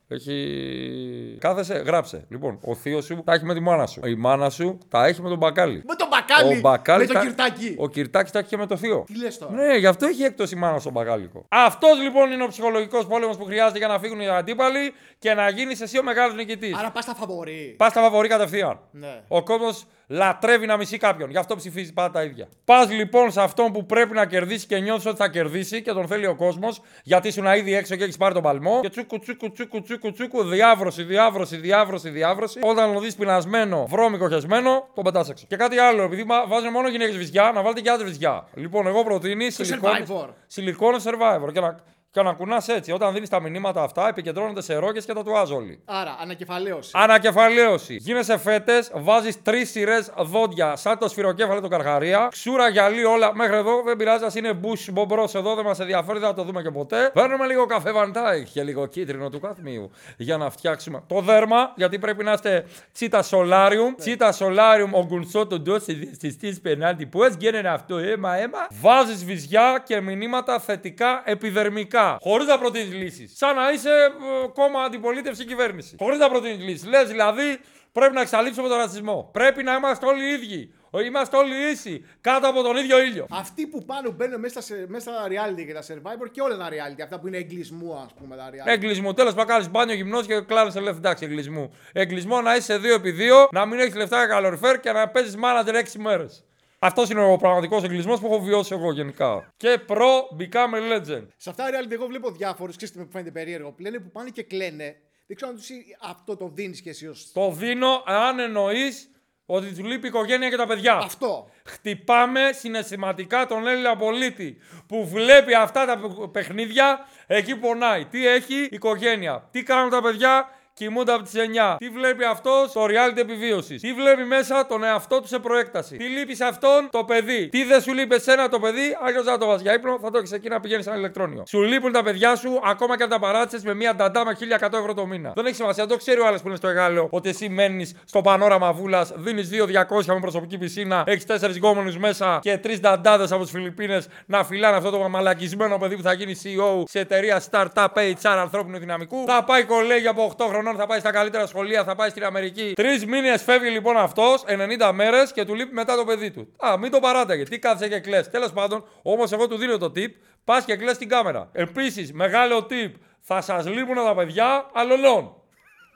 Έχει. 0.08 1.38
Κάθεσαι, 1.40 1.74
γράψε. 1.74 2.26
Λοιπόν, 2.30 2.60
ο 2.64 2.76
θείος 2.76 3.06
σου 3.06 3.22
τα 3.26 3.34
έχει 3.34 3.46
με 3.46 3.54
τη 3.54 3.60
μάνα 3.60 3.86
σου. 3.88 4.02
Η 4.06 4.16
μάνα 4.16 4.50
σου 4.50 4.78
τα 4.90 5.06
έχει 5.06 5.22
με 5.22 5.30
τον 5.30 5.38
μπακάλι. 5.38 5.84
Με 5.88 5.96
τον 5.96 6.08
μπακάλι. 6.08 6.58
Ο 6.58 6.60
μπακάλι 6.60 7.00
με 7.00 7.08
το 7.08 7.14
τα- 7.14 7.20
κυρτάκι. 7.20 7.76
Ο 7.78 7.88
κυρτάκι 7.90 8.32
τα 8.32 8.40
έχει 8.40 8.48
και 8.48 8.58
με 8.58 8.66
το 8.66 8.78
θείο. 8.78 9.04
Τι 9.08 9.18
λες 9.18 9.38
τώρα; 9.38 9.52
Ναι, 9.54 9.76
γι' 9.78 9.88
αυτό 9.88 10.06
έχει 10.06 10.24
έκπτωση 10.24 10.56
η 10.56 10.58
μάνα 10.60 10.80
στον 10.80 10.92
μπακάλικο. 10.92 11.46
Αυτός 11.50 12.00
λοιπόν 12.02 12.32
είναι 12.32 12.44
ο 12.44 12.48
ψυχολογικός 12.48 13.06
πόλεμος 13.08 13.38
που 13.38 13.46
χρειάζεται 13.46 13.78
για 13.78 13.88
να 13.88 14.00
φύγουν 14.00 14.20
οι 14.20 14.28
αντίπαλοι 14.30 14.94
και 15.20 15.34
να 15.34 15.50
γίνει 15.50 15.76
εσύ 15.82 15.98
ο 16.00 16.04
μεγάλος 16.04 16.36
νικητής. 16.36 16.76
Άρα 16.78 16.92
πας 16.92 17.04
στα 17.04 17.14
φαβορή. 17.16 17.76
Πας 17.78 17.92
στα 17.92 18.02
φαβορή 18.02 18.28
κατευθείαν. 18.28 18.80
Ναι. 18.92 19.22
Ο 19.28 19.44
κόσμος 19.44 19.86
λατρεύει 20.08 20.66
να 20.66 20.78
μισεί 20.78 20.98
κάποιον. 20.98 21.30
Γι' 21.30 21.38
αυτό 21.38 21.56
ψηφίζει 21.56 21.94
πάντα 21.94 22.12
τα 22.12 22.24
ίδια. 22.24 22.48
Πας 22.66 22.92
λοιπόν 22.92 23.32
σε 23.32 23.42
αυτόν 23.42 23.72
που 23.72 23.86
πρέπει 23.86 24.14
να 24.14 24.26
κερδίσει 24.26 24.66
και 24.68 24.80
νιώθεις 24.80 25.06
ότι 25.06 25.18
θα 25.18 25.30
κερδίσει 25.30 25.82
και 25.82 25.92
τον 25.92 26.08
θέλει 26.08 26.26
ο 26.28 26.36
κόσμος, 26.36 26.82
γιατί 27.04 27.28
ήσουν 27.28 27.46
ήδη 27.46 27.74
έξω 27.76 27.96
και 27.96 28.04
έχεις 28.04 28.18
πάρει 28.18 28.34
τον 28.34 28.44
παλμό. 28.44 28.80
Και 28.82 28.90
τσούκου, 28.90 29.20
τσούκου, 29.20 29.52
τσούκου, 29.52 29.82
τσούκου, 29.82 30.12
τσούκου, 30.12 30.44
διάβρωση, 30.44 31.04
διάβρωση, 31.04 31.58
διάβρωση, 31.58 32.10
διάβρωση. 32.10 32.60
Όταν 32.64 32.94
το 32.94 33.00
δεις 33.00 33.16
πεινασμένο, 33.16 33.86
βρώμικο 33.90 34.30
χεσμένο, 34.30 34.88
τον 34.94 35.04
πετάς 35.04 35.30
έξω. 35.30 35.46
Και 35.48 35.56
κάτι 35.56 35.78
άλλο, 35.78 36.04
επειδή 36.04 36.24
μα- 36.24 36.48
βάζουν 36.48 36.72
μόνο 36.72 36.90
γυναίκες 36.90 37.18
βυζιά, 37.18 37.52
να 37.56 37.62
βάλετε 37.62 37.82
και 37.82 37.90
άντρες 37.90 38.10
βυζιά. 38.10 38.48
Λοιπόν, 38.54 38.88
εγώ 38.88 39.04
προτείνει 39.04 39.48
Survivor. 39.58 40.28
σιλικόνο 40.48 40.98
survivor 41.04 41.52
και 41.54 41.60
να, 41.60 41.80
Και 42.16 42.22
να 42.22 42.34
κουνά 42.34 42.64
έτσι. 42.68 42.92
Όταν 42.92 43.14
δίνεις 43.14 43.30
τα 43.30 43.42
μηνύματα 43.42 43.84
αυτά, 43.84 44.08
επικεντρώνονται 44.08 44.62
σε 44.62 44.76
ρόκε 44.76 45.00
και 45.00 45.14
τα 45.14 45.24
όλοι. 45.54 45.80
Άρα, 45.86 46.18
ανακεφαλαίωση. 46.22 46.92
Ανακεφαλαίωση. 46.94 47.96
Γίνεσαι 47.96 48.38
φέτες, 48.38 48.92
βάζεις 48.94 49.42
τρεις 49.42 49.72
σειρές 49.72 50.12
δόντια 50.18 50.76
σαν 50.76 50.98
το 50.98 51.08
σφυροκέφαλο 51.08 51.62
του 51.62 51.68
καρχαρία. 51.68 52.28
Ξούρα 52.32 52.68
γυαλί 52.68 53.06
όλα 53.06 53.36
μέχρι 53.36 53.56
εδώ. 53.56 53.82
Δεν 53.86 53.98
πειράζει, 53.98 54.40
είναι 54.40 54.54
μπου 54.54 54.74
μπομπρός 54.92 55.36
εδώ, 55.36 55.56
δεν 55.56 55.66
μας 55.66 55.80
ενδιαφέρει, 55.80 56.20
δεν 56.20 56.28
θα 56.28 56.34
το 56.34 56.44
δούμε 56.44 56.62
και 56.62 56.72
ποτέ. 56.72 57.10
Παίρνουμε 57.14 57.46
λίγο 57.46 57.66
καφέ 57.66 57.92
βαντάι 57.92 58.44
και 58.44 58.64
λίγο 58.64 58.86
κίτρινο 58.86 59.30
του 59.30 59.40
καθμίου 59.40 59.92
για 60.18 60.38
να 60.38 60.50
φτιάξουμε 60.50 61.04
το 61.08 61.22
δέρμα, 61.22 61.74
γιατί 61.76 62.00
πρέπει 62.00 62.24
να 62.24 62.32
είστε 62.32 62.66
τσίτα 62.94 63.22
σολάριουμ. 63.24 63.96
Τσίτα 63.96 64.32
σολάριουμ, 64.32 64.94
ο 64.94 65.06
γκουνσό 65.06 65.48
του 65.48 65.62
ντόση 65.62 65.96
τη 66.40 66.60
πενάντη. 66.62 67.06
Πώ 67.06 67.26
γίνεται 67.28 67.68
αυτό, 67.70 67.98
αίμα, 67.98 68.36
αίμα. 68.36 68.68
Βάζεις 68.82 69.26
βυζιά 69.26 69.84
και 69.86 70.02
μηνύματα 70.02 70.60
θετικά 70.60 71.22
επιδερμικά. 71.26 72.05
Χωρίς 72.22 72.48
να 72.48 72.58
προτείνεις 72.58 72.94
λύσεις. 72.94 73.38
Σαν 73.38 73.56
να 73.56 73.72
είσαι 73.72 73.90
ε, 73.90 74.48
κόμμα 74.54 74.82
αντιπολίτευση 74.82 75.46
κυβέρνηση. 75.46 75.96
Χωρίς 76.00 76.20
να 76.20 76.30
προτείνεις 76.30 76.64
λύσεις. 76.64 76.88
Λες 76.88 77.08
δηλαδή 77.08 77.60
πρέπει 77.92 78.14
να 78.14 78.22
εξαλείψουμε 78.22 78.68
τον 78.68 78.78
ρατσισμό. 78.78 79.30
Πρέπει 79.34 79.64
να 79.64 79.74
είμαστε 79.74 80.06
όλοι 80.06 80.24
οι 80.26 80.34
ίδιοι. 80.34 80.74
Είμαστε 81.06 81.38
όλοι 81.38 81.72
ίσοι 81.72 82.06
κάτω 82.22 82.48
από 82.48 82.62
τον 82.62 82.76
ίδιο 82.76 83.02
ήλιο. 83.02 83.26
Αυτοί 83.30 83.68
που 83.68 83.86
πάνω 83.86 84.12
μπαίνουν 84.12 84.40
μέσα, 84.40 84.62
σε, 84.62 84.86
μέσα 84.88 85.12
στα 85.12 85.28
reality 85.28 85.66
και 85.66 85.74
τα 85.74 85.82
survivor 85.82 86.30
και 86.32 86.42
όλα 86.42 86.58
τα 86.58 86.70
reality. 86.70 87.02
Αυτά 87.04 87.20
που 87.20 87.28
είναι 87.28 87.38
εγκλισμού, 87.38 87.96
ας 87.96 88.14
πούμε. 88.20 88.36
Τα 88.36 88.50
reality. 88.50 88.68
Εγκλισμού. 88.72 89.14
Τέλος 89.14 89.34
πάντων, 89.34 89.48
κάνεις 89.48 89.70
μπάνιο 89.70 89.96
γυμνός 89.96 90.26
και 90.26 90.40
κλάδε 90.40 90.72
σε 90.72 90.80
λεφτά. 90.80 90.98
Εντάξει, 90.98 91.26
εγκλισμού. 91.26 91.74
Εγκλισμό 91.94 92.42
να 92.42 92.56
είσαι 92.56 92.80
2x2, 92.84 93.48
να 93.52 93.66
μην 93.66 93.80
έχεις 93.80 93.96
λεφτά 93.96 94.18
για 94.18 94.28
καλοριφέρ 94.28 94.80
και 94.80 94.92
να 94.92 95.10
παίζεις 95.10 95.36
manager 95.36 95.74
6 95.74 96.00
μέρες. 96.00 96.44
Αυτός 96.86 97.10
είναι 97.10 97.24
ο 97.24 97.38
πραγματικός 97.38 97.84
εγκλισμός 97.84 98.20
που 98.20 98.26
έχω 98.26 98.40
βιώσει 98.40 98.74
εγώ 98.74 98.92
γενικά. 98.92 99.54
Και 99.58 99.78
προ 99.86 100.28
become 100.40 100.74
a 100.74 100.94
legend. 100.94 101.28
Σε 101.38 101.50
αυτά 101.50 101.66
reality 101.70 101.92
εγώ 101.92 102.06
βλέπω 102.06 102.32
διάφορους, 102.32 102.76
ξέρετε 102.76 103.00
με 103.00 103.06
που 103.06 103.12
φαίνεται 103.12 103.32
περίεργο, 103.32 103.72
που 103.72 103.82
λένε 103.82 104.00
που 104.00 104.12
πάνε 104.12 104.30
και 104.30 104.44
κλαίνε. 104.44 104.96
Δεν 105.28 105.36
ξέρω 105.36 105.52
αν 105.52 105.58
τους 105.58 105.68
αυτό 106.02 106.38
το 106.38 106.52
δίνεις 106.54 106.82
και 106.82 106.90
εσύ 106.90 107.08
ως... 107.08 107.32
Το 107.34 107.52
δίνω 107.52 108.04
αν 108.06 108.40
εννοείς 108.40 109.10
ότι 109.46 109.74
του 109.74 109.86
λείπει 109.86 110.06
η 110.06 110.08
οικογένεια 110.08 110.50
και 110.50 110.56
τα 110.56 110.68
παιδιά. 110.68 110.94
Αυτό. 110.94 111.50
Χτυπάμε 111.66 112.52
συναισθηματικά 112.54 113.46
τον 113.46 113.68
Έλληνα 113.68 113.96
πολίτη 113.96 114.58
που 114.88 115.08
βλέπει 115.08 115.54
αυτά 115.54 115.86
τα 115.86 116.00
παιχνίδια 116.32 117.08
εκεί 117.28 117.56
πονάει. 117.56 118.06
Τι 118.06 118.28
έχει 118.28 118.56
η 118.56 118.70
οικογένεια. 118.72 119.48
Τι 119.52 119.64
κάνουν 119.64 119.90
τα 119.90 120.02
παιδιά; 120.02 120.50
Κοιμούνται 120.76 121.14
από 121.14 121.24
τις 121.24 121.34
9. 121.36 121.76
Τι 121.78 121.90
βλέπει 121.90 122.24
αυτός; 122.24 122.70
Στο 122.70 122.84
reality 122.84 123.18
επιβίωσης. 123.18 123.82
Τι 123.82 123.94
βλέπει 123.94 124.24
μέσα; 124.24 124.66
Τον 124.66 124.84
εαυτό 124.84 125.22
του 125.22 125.28
σε 125.28 125.40
προέκταση. 125.40 125.98
Τι 125.98 126.04
λείπει 126.04 126.36
σε 126.36 126.46
αυτόν; 126.46 126.88
Το 126.92 127.04
παιδί. 127.04 127.50
Τι 127.50 127.64
δεν 127.64 127.82
σου 127.82 127.94
λείπει 127.94 128.16
εσένα 128.16 128.50
το 128.50 128.60
παιδί, 128.60 128.98
αλλιώς 129.06 129.24
δεν 129.24 129.40
το 129.40 129.46
βάζεις 129.46 129.62
για 129.62 129.74
ύπνο, 129.74 130.00
θα 130.02 130.12
το 130.12 130.18
έχεις 130.18 130.32
εκεί 130.32 130.50
να 130.50 130.60
πηγαίνεις 130.60 130.84
σε 130.84 130.90
ένα 130.90 131.00
ηλεκτρόνιο. 131.00 131.44
Σου 131.48 131.62
λείπουν 131.62 131.92
τα 131.92 132.04
παιδιά 132.04 132.36
σου 132.36 132.60
ακόμα 132.64 132.98
και 132.98 133.04
αν 133.04 133.10
τα 133.10 133.20
παράτησες 133.20 133.64
με 133.64 133.74
μία 133.74 133.96
νταντά 133.96 134.26
με 134.26 134.32
1100 134.32 134.78
ευρώ 134.80 134.94
το 134.94 135.06
μήνα. 135.06 135.32
Δεν 135.36 135.46
έχει 135.46 135.56
σημασία, 135.56 135.86
το 135.86 135.98
ξέρει 135.98 136.20
ο 136.20 136.28
άλλος 136.28 136.42
που 136.42 136.48
είναι 136.48 136.58
στο 136.58 136.68
Εγάλεο 136.68 137.08
ότι 137.12 137.30
εσύ 137.30 137.50
μένεις 137.50 137.96
στο 138.06 138.22
πανόραμα 138.22 138.74
βούλας, 138.74 139.14
δίνεις 139.16 139.50
2-200 139.50 140.14
με 140.14 140.20
προσωπική 140.20 140.58
πισίνα, 140.58 141.04
έχεις 141.08 141.26
4 141.26 141.56
γκόμενους 141.56 141.98
μέσα 141.98 142.40
και 142.42 142.60
3 142.64 142.80
νταντάδες 142.80 143.32
από 143.32 143.42
τις 143.44 143.52
Φιλιππίνες 143.52 144.08
να 144.26 144.44
φυλάνε 144.44 144.78
αυτό 144.78 144.90
το 144.90 145.10
μαλακισμένο 145.10 145.78
παιδί 145.78 145.96
που 145.96 146.02
θα 146.02 146.14
γίνει 146.14 146.36
CEO 146.44 146.84
σε 146.88 147.00
εταιρεία 147.00 147.44
startup 147.52 147.88
HR 147.94 148.14
ανθρώπινου 148.24 148.78
δυναμικού. 148.78 149.24
Θα 149.28 149.44
πάει 149.44 149.64
κολέγια 149.64 150.10
από 150.10 150.34
8 150.38 150.46
χρόνια 150.48 150.65
χρονών 150.66 150.82
θα 150.82 150.88
πάει 150.88 151.00
στα 151.00 151.12
καλύτερα 151.12 151.46
σχολεία, 151.46 151.84
θα 151.84 151.96
πάει 151.96 152.10
στην 152.10 152.24
Αμερική. 152.24 152.74
Τρεις 152.76 153.06
μήνες 153.06 153.44
φεύγει 153.44 153.70
λοιπόν 153.70 153.98
αυτός, 153.98 154.44
90 154.48 154.92
μέρες 154.94 155.32
και 155.32 155.46
του 155.46 155.56
λείπει 155.56 155.74
μετά 155.74 155.96
το 155.96 156.04
παιδί 156.04 156.32
του. 156.32 156.48
Α, 156.66 156.78
μην 156.78 156.92
το 156.92 157.00
παράταγε. 157.00 157.44
Τι 157.44 157.60
κάθεσαι 157.60 157.90
και 157.90 158.00
κλε. 158.00 158.22
Τέλος 158.22 158.52
πάντων, 158.52 158.86
όμως 159.02 159.32
εγώ 159.32 159.48
του 159.48 159.58
δίνω 159.58 159.78
το 159.78 159.92
tip, 159.96 160.10
πας 160.44 160.66
και 160.66 160.76
κλε 160.76 160.92
την 160.92 161.10
κάμερα. 161.10 161.50
Επίσης, 161.52 162.14
μεγάλο 162.14 162.68
tip, 162.70 162.92
θα 163.22 163.42
σας 163.42 163.68
λείπουν 163.68 163.96
τα 163.96 164.16
παιδιά 164.16 164.70
αλλολών. 164.74 165.36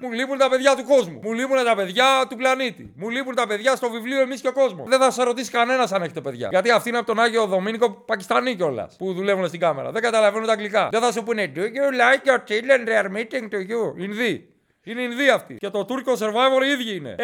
Μου 0.01 0.11
λείπουν 0.11 0.37
τα 0.37 0.49
παιδιά 0.49 0.75
του 0.75 0.83
κόσμου. 0.83 1.19
Μου 1.23 1.33
λείπουν 1.33 1.63
τα 1.63 1.75
παιδιά 1.75 2.05
του 2.29 2.35
πλανήτη. 2.35 2.93
Μου 2.95 3.09
λείπουν 3.09 3.35
τα 3.35 3.47
παιδιά 3.47 3.75
στο 3.75 3.89
βιβλίο 3.89 4.21
Εμείς 4.21 4.41
και 4.41 4.47
ο 4.47 4.51
κόσμος. 4.51 4.89
Δεν 4.89 4.99
θα 4.99 5.11
σα 5.11 5.23
ρωτήσει 5.23 5.51
κανένας 5.51 5.91
αν 5.91 6.01
έχετε 6.01 6.21
παιδιά. 6.21 6.47
Γιατί 6.51 6.71
αυτή 6.71 6.89
είναι 6.89 6.97
από 6.97 7.07
τον 7.07 7.19
Άγιο 7.19 7.45
Δομήνικο 7.45 7.91
Πακιστανί 7.91 8.55
κιόλας 8.55 8.95
που 8.97 9.13
δουλεύουν 9.13 9.47
στην 9.47 9.59
κάμερα. 9.59 9.91
Δεν 9.91 10.01
καταλαβαίνουν 10.01 10.47
τα 10.47 10.53
αγγλικά. 10.53 10.89
Δεν 10.91 11.01
θα 11.01 11.11
σου 11.11 11.23
πούνε 11.23 11.51
Do 11.55 11.59
you 11.59 11.61
like 11.63 12.29
your 12.29 12.37
children? 12.37 12.87
They 12.87 13.03
are 13.03 13.11
meeting 13.17 13.49
to 13.49 13.57
you; 13.71 14.01
Ινδί. 14.01 14.53
Είναι 14.89 15.01
Ινδία 15.01 15.33
αυτή. 15.33 15.55
Και 15.55 15.69
το 15.69 15.85
Τούρκο 15.85 16.13
Survivor 16.13 16.63
οι 16.65 16.69
ίδιοι 16.69 16.95
είναι. 16.95 17.15
6-2 17.17 17.23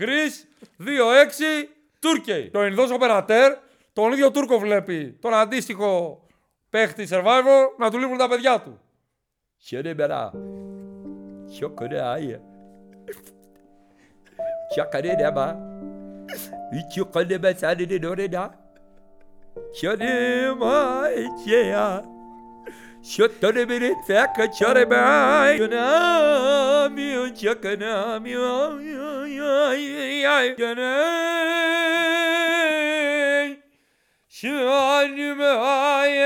Greece, 0.00 0.38
2-6 0.78 1.68
Τούρκοι. 2.00 2.50
Το 2.52 2.64
Ινδός 2.64 2.90
Οπερατέρ 2.90 3.56
τον 3.92 4.12
ίδιο 4.12 4.30
Τούρκο 4.30 4.58
βλέπει 4.58 5.18
τον 5.20 5.34
αντίστοιχο 5.34 6.20
παίχτη 6.70 7.08
Survivor 7.10 7.76
να 7.78 7.90
του 7.90 7.98
λείπουν 7.98 8.18
τα 8.18 8.28
παιδιά 8.28 8.60
του. 8.60 8.80
Χαίρε 9.58 9.94
μπερά. 9.94 10.30
Ποιο 11.50 11.70
κορεάια. 11.70 12.40
Ποια 14.68 14.84
καρένα 14.84 15.32
μα. 15.32 15.58
Ποιο 16.88 17.06
κονέ 17.06 17.54
σαν 17.56 17.78
είναι 17.78 18.06
ωραία. 18.06 18.64
Ποιο 19.72 19.92
είναι 19.92 20.14
Şötleri 23.08 23.68
biri 23.68 23.94
tek 24.06 24.54
çare 24.54 24.90
bay. 24.90 25.56
Gönamiyon 25.56 27.34
çakınamiyon. 27.34 28.82
Gönay. 30.56 31.46
Şu 34.28 34.70
halime 34.70 35.44
hayal 35.44 36.16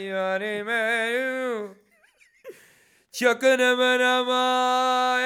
yarime. 0.00 0.80
Çakınamın 3.12 4.00
ama. 4.00 5.20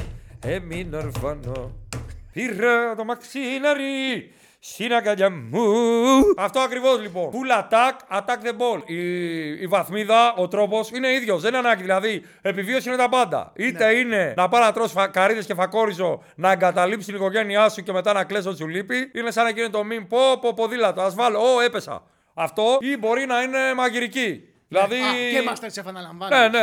έμεινε 0.42 0.98
ορφανό 0.98 1.72
πήρα 2.34 2.96
το 2.96 3.04
μαξιλάρι 3.04 4.32
στην 4.60 4.94
αγκαλιά 4.94 5.30
μου. 5.30 5.74
Αυτό 6.38 6.60
ακριβώς 6.60 7.02
λοιπόν. 7.02 7.32
Full 7.32 7.62
attack, 7.62 8.18
attack 8.18 8.48
the 8.48 8.52
ball. 8.52 8.82
Η, 8.86 9.62
η 9.62 9.68
βαθμίδα, 9.68 10.34
ο 10.34 10.48
τρόπος 10.48 10.90
είναι 10.92 11.12
ίδιος. 11.12 11.42
Δεν 11.42 11.50
είναι 11.50 11.58
ανάγκη. 11.58 11.82
Δηλαδή, 11.82 12.26
επιβίωση 12.42 12.88
είναι 12.90 12.98
τα 12.98 13.10
πάντα. 13.10 13.52
Είτε 13.56 13.86
ναι. 13.86 13.92
είναι 13.92 14.34
να 14.38 14.50
πάρει 14.50 14.66
να 14.66 14.72
τρώσει 14.72 14.94
καρύδες 15.12 15.46
και 15.46 15.54
φακόριζο, 15.54 16.24
να 16.36 16.52
εγκαταλείψει 16.52 17.06
την 17.06 17.16
οικογένειά 17.16 17.70
σου 17.70 17.84
και 17.84 17.92
μετά 17.92 18.14
να 18.14 18.24
κλέσει 18.24 18.48
ό,τι 18.48 18.58
σου 18.58 18.68
λείπει. 18.68 19.12
Είναι 19.16 19.32
σαν 19.32 19.44
να 19.44 19.50
γίνει 19.50 19.70
το 19.70 19.84
μήνυμα. 19.84 20.06
Πω, 20.10 20.40
πω, 20.42 20.54
ποδήλατο. 20.54 21.02
Α 21.02 21.10
βάλω, 21.10 21.40
Ω, 21.40 21.60
έπεσα. 21.60 22.04
Αυτό 22.34 22.78
ή 22.80 22.98
μπορεί 22.98 23.26
να 23.26 23.42
είναι 23.42 23.74
μαγειρική. 23.76 24.44
Δηλαδή... 24.68 24.96
Α, 24.96 25.14
και 25.32 25.50
Masterchef 25.50 25.86
αναλαμβάνω. 25.88 26.38
Ναι, 26.38 26.48
ναι, 26.48 26.60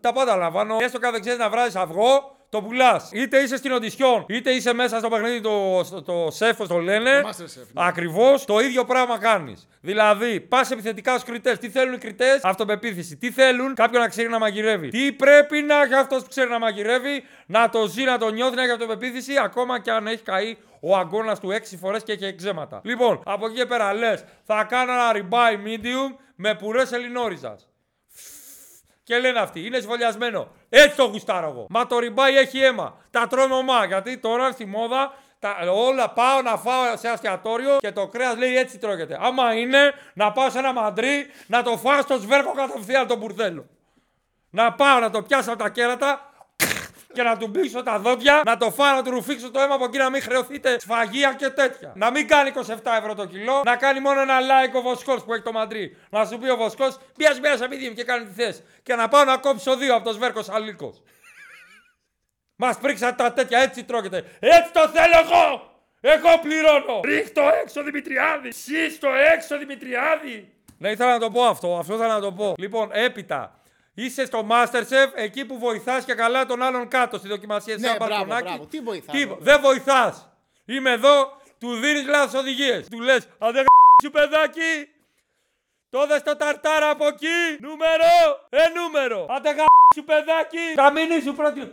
τα 0.00 0.12
πάντα 0.12 0.32
αναλαμβάνω. 0.32 0.76
Έστω 0.80 0.98
κάθε 0.98 1.18
ξέρεις 1.20 1.38
να 1.38 1.50
βράζεις 1.50 1.76
αυγό, 1.76 2.36
το 2.50 2.62
πουλάς. 2.62 3.10
Είτε 3.12 3.38
είσαι 3.38 3.56
στην 3.56 3.72
οντισιόν, 3.72 4.24
είτε 4.28 4.50
είσαι 4.50 4.72
μέσα 4.72 4.98
στο 4.98 5.08
παιχνίδι 5.08 5.40
το, 5.40 5.84
το, 5.90 6.02
το 6.02 6.30
σεφ, 6.30 6.56
το 6.56 6.78
λένε. 6.78 7.10
Ναι. 7.10 7.20
Ακριβώς 7.74 8.44
το 8.44 8.58
ίδιο 8.58 8.84
πράγμα 8.84 9.18
κάνεις. 9.18 9.68
Δηλαδή, 9.80 10.40
πας 10.40 10.70
επιθετικά 10.70 11.12
στους 11.12 11.24
κριτές. 11.24 11.58
Τι 11.58 11.70
θέλουν 11.70 11.94
οι 11.94 11.98
κριτές, 11.98 12.40
αυτοπεποίθηση. 12.42 13.16
Τι 13.16 13.30
θέλουν, 13.30 13.74
κάποιον 13.74 14.02
να 14.02 14.08
ξέρει 14.08 14.28
να 14.28 14.38
μαγειρεύει. 14.38 14.88
Τι 14.88 15.12
πρέπει 15.12 15.60
να 15.60 15.82
έχει 15.82 15.94
αυτός 15.94 16.22
που 16.22 16.28
ξέρει 16.28 16.50
να 16.50 16.58
μαγειρεύει, 16.58 17.22
να 17.46 17.68
το 17.68 17.86
ζει, 17.86 18.02
να 18.04 18.18
το 18.18 18.30
νιώθει, 18.30 18.56
να 18.56 18.62
έχει 18.62 18.72
αυτοπεποίθηση, 18.72 19.32
ακόμα 19.44 19.80
και 19.80 19.90
αν 19.90 20.06
έχει 20.06 20.22
καεί 20.22 20.56
ο 20.80 20.96
αγκώνα 20.96 21.36
του 21.36 21.48
6 21.52 21.76
φορές 21.80 22.02
και 22.02 22.12
έχει 22.12 22.24
εξέματα. 22.24 22.80
Λοιπόν, 22.84 23.22
από 23.24 23.46
εκεί 23.46 23.54
και 23.54 23.66
πέρα 23.66 23.94
λες, 23.94 24.24
θα 24.42 24.64
κάνω 24.64 24.92
ένα 24.92 25.12
ribeye 25.14 25.66
medium 25.66 26.16
με 26.34 26.54
πουρές 26.54 26.92
ελληνόριζας. 26.92 27.69
Και 29.10 29.18
λένε 29.18 29.38
αυτοί, 29.38 29.66
είναι 29.66 29.78
σβολιασμένο. 29.78 30.48
Έτσι 30.68 30.96
το 30.96 31.04
γουστάρω 31.04 31.48
εγώ. 31.48 31.66
Μα 31.70 31.86
το 31.86 31.98
ριμπάι 31.98 32.36
έχει 32.36 32.58
αίμα. 32.58 32.96
Τα 33.10 33.26
τρώνε 33.26 33.54
ομά. 33.54 33.84
Γιατί 33.84 34.18
τώρα 34.18 34.50
στη 34.50 34.66
μόδα 34.66 35.12
τα, 35.38 35.56
όλα 35.72 36.10
πάω 36.10 36.42
να 36.42 36.56
φάω 36.56 36.96
σε 36.96 37.08
αστιατόριο 37.08 37.76
και 37.80 37.92
το 37.92 38.06
κρέας 38.06 38.36
λέει 38.36 38.56
έτσι 38.56 38.78
τρώγεται. 38.78 39.18
Άμα 39.20 39.54
είναι 39.54 39.78
να 40.14 40.32
πάω 40.32 40.50
σε 40.50 40.58
ένα 40.58 40.72
μαντρί 40.72 41.26
να 41.46 41.62
το 41.62 41.76
φάω 41.76 42.02
στο 42.02 42.16
σβέρκο 42.16 42.52
κατευθείαν 42.52 43.06
τον 43.06 43.18
μπουρδέλο. 43.18 43.66
Να 44.50 44.72
πάω 44.72 45.00
να 45.00 45.10
το 45.10 45.22
πιάσω 45.22 45.50
από 45.50 45.62
τα 45.62 45.68
κέρατα 45.68 46.29
και 47.12 47.22
να 47.22 47.36
του 47.36 47.46
μπήξω 47.46 47.82
τα 47.82 47.98
δόντια, 47.98 48.42
να 48.44 48.56
το 48.56 48.70
φάω, 48.70 48.94
να 48.94 49.02
του 49.02 49.10
ρουφήξω 49.10 49.50
το 49.50 49.60
αίμα 49.60 49.74
από 49.74 49.84
εκεί 49.84 49.98
να 49.98 50.10
μην 50.10 50.22
χρεωθείτε 50.22 50.78
σφαγεία 50.80 51.34
και 51.38 51.48
τέτοια. 51.48 51.92
Να 51.96 52.10
μην 52.10 52.28
κάνει 52.28 52.52
27 52.54 52.76
ευρώ 52.98 53.14
το 53.14 53.24
κιλό, 53.24 53.60
να 53.64 53.76
κάνει 53.76 54.00
μόνο 54.00 54.20
ένα 54.20 54.38
like 54.40 54.74
ο 54.74 54.80
Βοσκός 54.80 55.24
που 55.24 55.32
έχει 55.32 55.42
το 55.42 55.52
μαντρί. 55.52 55.96
Να 56.10 56.24
σου 56.24 56.38
πει 56.38 56.48
ο 56.48 56.56
Βοσκός, 56.56 56.98
πιάσει 57.16 57.40
μια 57.40 57.56
σαπίδι 57.56 57.94
και 57.94 58.04
κάνει 58.04 58.24
τι 58.24 58.42
θες. 58.42 58.62
Και 58.82 58.94
να 58.94 59.08
πάω 59.08 59.24
να 59.24 59.36
κόψω 59.36 59.76
δύο 59.76 59.94
από 59.94 60.04
το 60.04 60.12
σβέρκος 60.12 60.48
αλίκος. 60.48 61.02
Μας 62.62 62.78
πρίξατε 62.78 63.22
τα 63.22 63.32
τέτοια, 63.32 63.58
έτσι 63.58 63.84
τρώγεται. 63.84 64.24
Έτσι 64.38 64.72
το 64.72 64.88
θέλω 64.88 65.24
εγώ! 65.24 65.68
Εγώ 66.00 66.38
πληρώνω! 66.42 67.00
Ρίχτω 67.04 67.42
έξω 67.62 67.82
Δημητριάδη! 67.82 68.52
Σύστο 68.52 69.08
έξω 69.34 69.58
Δημητριάδη! 69.58 70.52
Ναι, 70.78 70.90
ήθελα 70.90 71.12
να 71.12 71.18
το 71.18 71.30
πω 71.30 71.42
αυτό. 71.42 71.78
Αυτό 71.78 71.94
ήθελα 71.94 72.14
να 72.14 72.20
το 72.20 72.32
πω. 72.32 72.54
Λοιπόν, 72.58 72.88
έπειτα. 72.92 73.59
Είσαι 74.04 74.24
στο 74.24 74.46
Masterchef 74.50 75.10
εκεί 75.14 75.44
που 75.44 75.58
βοηθάς 75.58 76.04
και 76.04 76.14
καλά 76.14 76.46
τον 76.46 76.62
άλλον 76.62 76.88
κάτω 76.88 77.18
στη 77.18 77.28
δοκιμασία. 77.28 77.76
Ναι, 77.78 77.86
σαν 77.86 77.96
μπράβο, 77.96 78.12
μπαλκονάκι. 78.14 78.44
μπράβο. 78.44 78.66
Τι 78.66 78.80
βοηθάς, 78.80 79.14
Τι- 79.16 79.24
ρε. 79.24 79.36
Δεν 79.38 79.60
βοηθάς. 79.60 80.28
Είμαι 80.64 80.90
εδώ, 80.90 81.36
του 81.58 81.74
δίνεις 81.74 82.06
λάθος 82.06 82.40
οδηγίες. 82.40 82.88
Του 82.88 83.00
λες, 83.00 83.28
αν 83.38 83.52
δεν 83.52 83.64
σου 84.02 84.10
παιδάκι, 84.10 84.88
το 85.90 86.06
δες 86.06 86.22
το 86.22 86.36
ταρτάρα 86.36 86.90
από 86.90 87.06
εκεί. 87.06 87.58
Νούμερο, 87.60 88.04
ε 88.50 88.68
νούμερο. 88.74 89.26
Αν 89.30 89.42
δεν 89.42 89.56
σου 89.94 90.04
παιδάκι, 90.04 90.58
καμίνι 90.74 91.20
σου 91.20 91.34
πρώτη. 91.34 91.72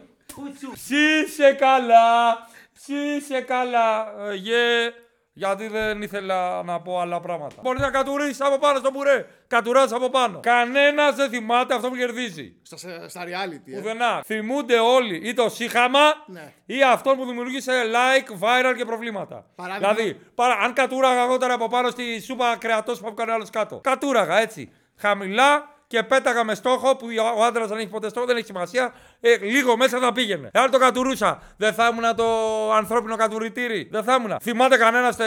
Ψήσε 0.73 1.51
καλά, 1.53 2.37
ψήσε 2.73 3.41
καλά. 3.41 4.13
Ε, 4.29 4.33
γε, 4.35 4.93
γιατί 5.37 5.67
δεν 5.67 6.01
ήθελα 6.01 6.63
να 6.63 6.81
πω 6.81 6.99
άλλα 6.99 7.19
πράγματα. 7.19 7.55
Μπορεί 7.61 7.79
να 7.79 7.89
κατουρίσει 7.89 8.41
από 8.43 8.57
πάνω 8.57 8.79
στο 8.79 8.91
μπουρέ. 8.91 9.25
Κατουράς 9.47 9.91
από 9.91 10.09
πάνω. 10.09 10.39
Κανένας 10.39 11.15
δεν 11.15 11.29
θυμάται 11.29 11.73
αυτό 11.73 11.89
που 11.89 11.95
κερδίζει. 11.95 12.55
Στα, 12.61 12.77
στα 13.09 13.23
reality, 13.23 13.71
ε. 13.73 13.77
Πουθενά. 13.77 14.21
Θυμούνται 14.25 14.79
όλοι 14.79 15.21
ή 15.23 15.33
το 15.33 15.49
σύχαμα 15.49 15.99
Ναι. 16.25 16.53
ή 16.65 16.83
αυτόν 16.83 17.17
που 17.17 17.25
δημιουργήσε 17.25 17.71
like, 17.85 18.31
viral 18.43 18.73
και 18.77 18.85
προβλήματα. 18.85 19.45
Παράδειγμα. 19.55 19.93
Δηλαδή, 19.93 20.19
παρα, 20.35 20.53
αν 20.53 20.73
κατούραγα 20.73 21.23
εγώ 21.23 21.37
τώρα 21.37 21.53
από 21.53 21.67
πάνω 21.67 21.89
στη 21.89 22.21
σούπα 22.21 22.55
κρεατός 22.59 22.99
που 22.99 23.07
έκανε 23.07 23.31
άλλος 23.31 23.49
κάτω. 23.49 23.79
Κατούραγα 23.83 24.39
έτσι. 24.39 24.71
Χαμηλά 24.97 25.75
και 25.87 26.03
πέταγα 26.03 26.43
με 26.43 26.55
στόχο 26.55 26.95
που 26.95 27.07
ο 27.37 27.43
άντρας 27.43 27.67
δεν 27.67 27.77
έχει 27.77 27.87
ποτέ 27.87 28.09
στόχο, 28.09 28.25
δεν 28.25 28.35
έχει 28.37 28.45
σημασία. 28.45 28.93
Ε, 29.19 29.37
λίγο 29.37 29.77
μέσα 29.77 29.99
θα 29.99 30.11
πήγαινε. 30.11 30.49
Εάν 30.53 30.71
το 30.71 30.77
κατουρούσα, 30.77 31.41
δεν 31.57 31.73
θα 31.73 31.87
ήμουν 31.87 32.15
το 32.15 32.25
ανθρώπινο 32.71 33.15
κατουρητήρι. 33.15 33.87
Δεν 33.91 34.03
θα 34.03 34.15
ήμουν. 34.15 34.37
Θυμάται 34.41 34.77
κανένας 34.77 35.17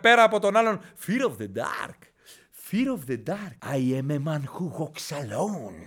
πέρα 0.00 0.22
από 0.22 0.40
τον 0.40 0.56
άλλον. 0.56 0.80
Fear 1.06 1.20
of 1.20 1.42
the 1.42 1.60
dark. 1.62 1.98
Fear 2.70 2.88
of 2.96 3.02
the 3.10 3.18
dark. 3.30 3.56
I 3.76 3.78
am 4.00 4.10
a 4.10 4.18
man 4.18 4.42
who 4.54 4.64
walks 4.78 5.12
alone. 5.22 5.86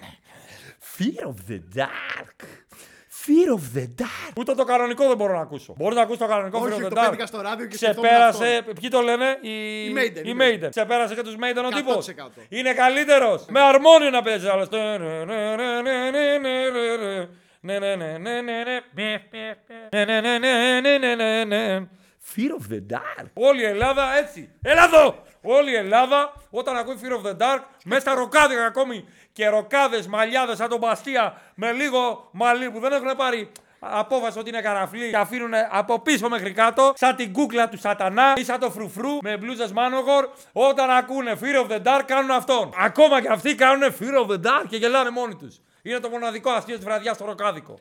Fear 0.97 1.21
of 1.31 1.37
the 1.49 1.59
dark. 1.81 2.37
Fear 3.25 3.49
of 3.57 3.77
the 3.77 3.85
dark. 4.01 4.33
Ούτε 4.37 4.53
το 4.55 4.63
κανονικό 4.63 5.07
δεν 5.07 5.17
μπορώ 5.17 5.33
να 5.33 5.39
ακούσω. 5.41 5.73
Μπορεί 5.77 5.95
να 5.95 6.01
ακούσει 6.01 6.19
το 6.19 6.27
κανονικό 6.27 6.59
Όχι, 6.59 6.73
Fear 6.73 6.83
of 6.83 6.85
the 6.85 6.89
το 6.89 7.01
dark. 7.01 7.05
πέτυχα 7.09 7.25
στο 7.25 7.41
ράδιο 7.41 7.65
και 7.65 7.77
σκεφτόμουν 7.77 8.09
Ξεπέρασε. 8.09 8.61
Ποιοι 8.79 8.89
το 8.89 9.01
λένε, 9.01 9.37
οι, 9.41 9.49
Οι 9.85 9.93
Maiden, 9.97 10.25
οι 10.25 10.29
οι 10.29 10.35
Maiden. 10.39 10.67
Ξεπέρασε 10.69 11.15
και 11.15 11.21
του 11.21 11.35
Maiden 11.39 11.63
ο 11.65 11.75
τύπο. 11.75 11.93
100%. 11.93 12.45
Είναι 12.49 12.73
καλύτερο. 12.73 13.45
Με 13.49 13.59
αρμόνιο 13.59 14.09
να 14.09 14.21
παίζει 14.21 14.47
άλλο. 14.47 14.67
Fear 22.35 22.51
of 22.59 22.71
the 22.73 22.81
Dark. 22.93 23.25
Όλη 23.33 23.61
η 23.61 23.65
Ελλάδα 23.65 24.17
έτσι. 24.17 24.49
Έλα 24.61 24.83
εδώ! 24.83 25.23
Όλη 25.45 25.71
η 25.71 25.75
Ελλάδα 25.75 26.33
όταν 26.49 26.77
ακούει 26.77 26.99
Fear 27.01 27.11
of 27.11 27.29
the 27.29 27.37
Dark, 27.37 27.59
μέσα 27.83 28.01
στα 28.01 28.13
ροκάδικα 28.13 28.65
ακόμη 28.65 29.05
και 29.33 29.47
ροκάδες, 29.47 30.07
μαλλιάδες 30.07 30.57
σαν 30.57 30.69
τον 30.69 30.79
Μπαστία 30.79 31.41
με 31.55 31.71
λίγο 31.71 32.29
μαλλί 32.31 32.71
που 32.71 32.79
δεν 32.79 32.91
έχουν 32.91 33.15
πάρει 33.15 33.51
απόφαση 33.79 34.39
ότι 34.39 34.49
είναι 34.49 34.61
καραφλή 34.61 35.09
και 35.09 35.17
αφήνουν 35.17 35.51
από 35.71 35.99
πίσω 35.99 36.29
μέχρι 36.29 36.51
κάτω, 36.51 36.93
σαν 36.95 37.15
την 37.15 37.33
κούκλα 37.33 37.69
του 37.69 37.77
σατανά 37.77 38.33
ή 38.37 38.43
σαν 38.43 38.59
το 38.59 38.71
φρουφρού 38.71 39.17
με 39.21 39.37
μπλούζες 39.37 39.71
Μάνογορ. 39.71 40.29
Όταν 40.51 40.89
ακούνε 40.89 41.37
Fear 41.41 41.65
of 41.65 41.71
the 41.71 41.83
Dark, 41.83 42.01
κάνουν 42.05 42.31
αυτόν. 42.31 42.73
Ακόμα 42.77 43.21
και 43.21 43.27
αυτοί 43.31 43.55
κάνουν 43.55 43.95
Fear 43.99 44.25
of 44.25 44.31
the 44.31 44.45
Dark 44.45 44.65
και 44.69 44.77
γελάνε 44.77 45.09
μόνοι 45.09 45.35
τους. 45.35 45.59
Είναι 45.81 45.99
το 45.99 46.09
μοναδικό 46.09 46.51
αστείο 46.51 46.75
της 46.75 46.85
βραδιάς 46.85 47.15
στο 47.15 47.25
ροκάδικο. 47.25 47.79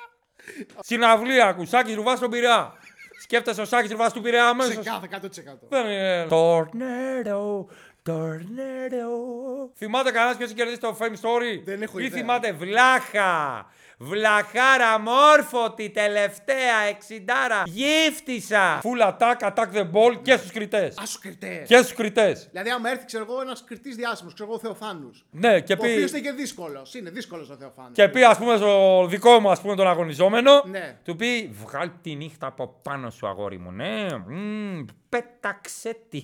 Συναυλία, 0.88 1.52
κουσάκι 1.52 1.94
ρουβά 1.94 2.16
στον 2.16 2.30
Πειραιά. 2.30 2.74
Σκέφτεσαι 3.20 3.60
ο 3.60 3.64
Σάκης 3.64 3.90
ρουβά 3.90 4.10
του 4.10 4.20
Πειραιά 4.20 4.48
αμέσως. 4.48 4.74
Σε 4.74 4.80
κάθε 4.82 5.06
100%. 5.06 5.68
Δεν 5.68 5.86
είναι. 5.86 6.26
Tornado, 6.30 7.64
tornado. 8.08 9.70
Θυμάται 9.76 10.10
κανένας 10.10 10.36
ποιος 10.36 10.48
έχει 10.48 10.58
κερδίσει 10.58 10.80
το 10.80 10.96
Fame 11.00 11.04
Story; 11.04 11.60
Δεν 11.64 11.82
έχω 11.82 11.98
Ή 11.98 12.04
ιδέα. 12.04 12.18
θυμάται 12.18 12.52
Βλάχα; 12.52 13.66
Βλαχάρα 13.98 14.98
μόρφωτη 14.98 15.90
τελευταία 15.90 16.80
εξιντάρα. 16.88 17.62
Γύφτησα. 17.66 18.80
Full 18.82 19.08
attack, 19.12 19.48
attack 19.54 19.72
the 19.74 19.82
ball 19.92 20.22
και 20.22 20.36
στους 20.36 20.50
κριτές. 20.50 20.98
Α 20.98 21.06
σου 21.06 21.18
κριτές. 21.20 21.68
Και 21.68 21.76
στους 21.76 21.92
κριτές. 21.94 22.48
Δηλαδή, 22.50 22.70
άμα 22.70 22.90
έρθει, 22.90 23.04
ξέρω 23.04 23.24
εγώ, 23.28 23.40
ένας 23.40 23.64
κριτής 23.64 23.96
διάσημος, 23.96 24.34
ξέρω 24.34 24.48
εγώ, 24.48 24.58
ο 24.58 24.60
Θεοφάνους. 24.62 25.24
Ναι, 25.30 25.60
και 25.60 25.72
Ο 25.72 25.76
οποίος 25.78 26.10
πει. 26.10 26.18
είναι 26.18 26.28
και 26.28 26.32
δύσκολος. 26.36 26.94
Είναι 26.94 27.10
δύσκολος 27.10 27.50
ο 27.50 27.56
Θεοφάνους. 27.56 27.92
Και 27.92 28.08
πει, 28.08 28.24
ας 28.24 28.38
πούμε, 28.38 28.56
στο 28.56 29.06
δικό 29.08 29.40
μου 29.40 29.50
ας 29.50 29.60
πούμε, 29.60 29.74
τον 29.76 29.86
αγωνιζόμενο, 29.86 30.62
Ναι. 30.66 30.98
του 31.04 31.16
πει: 31.16 31.50
Βγάλ 31.64 31.90
τη 32.02 32.14
νύχτα 32.14 32.46
από 32.46 32.80
πάνω 32.82 33.10
σου, 33.10 33.26
αγόρι 33.26 33.58
μου. 33.58 33.70
Ναι, 33.70 34.06
μμ, 34.26 34.84
πέταξε 35.08 35.96
τη. 36.08 36.22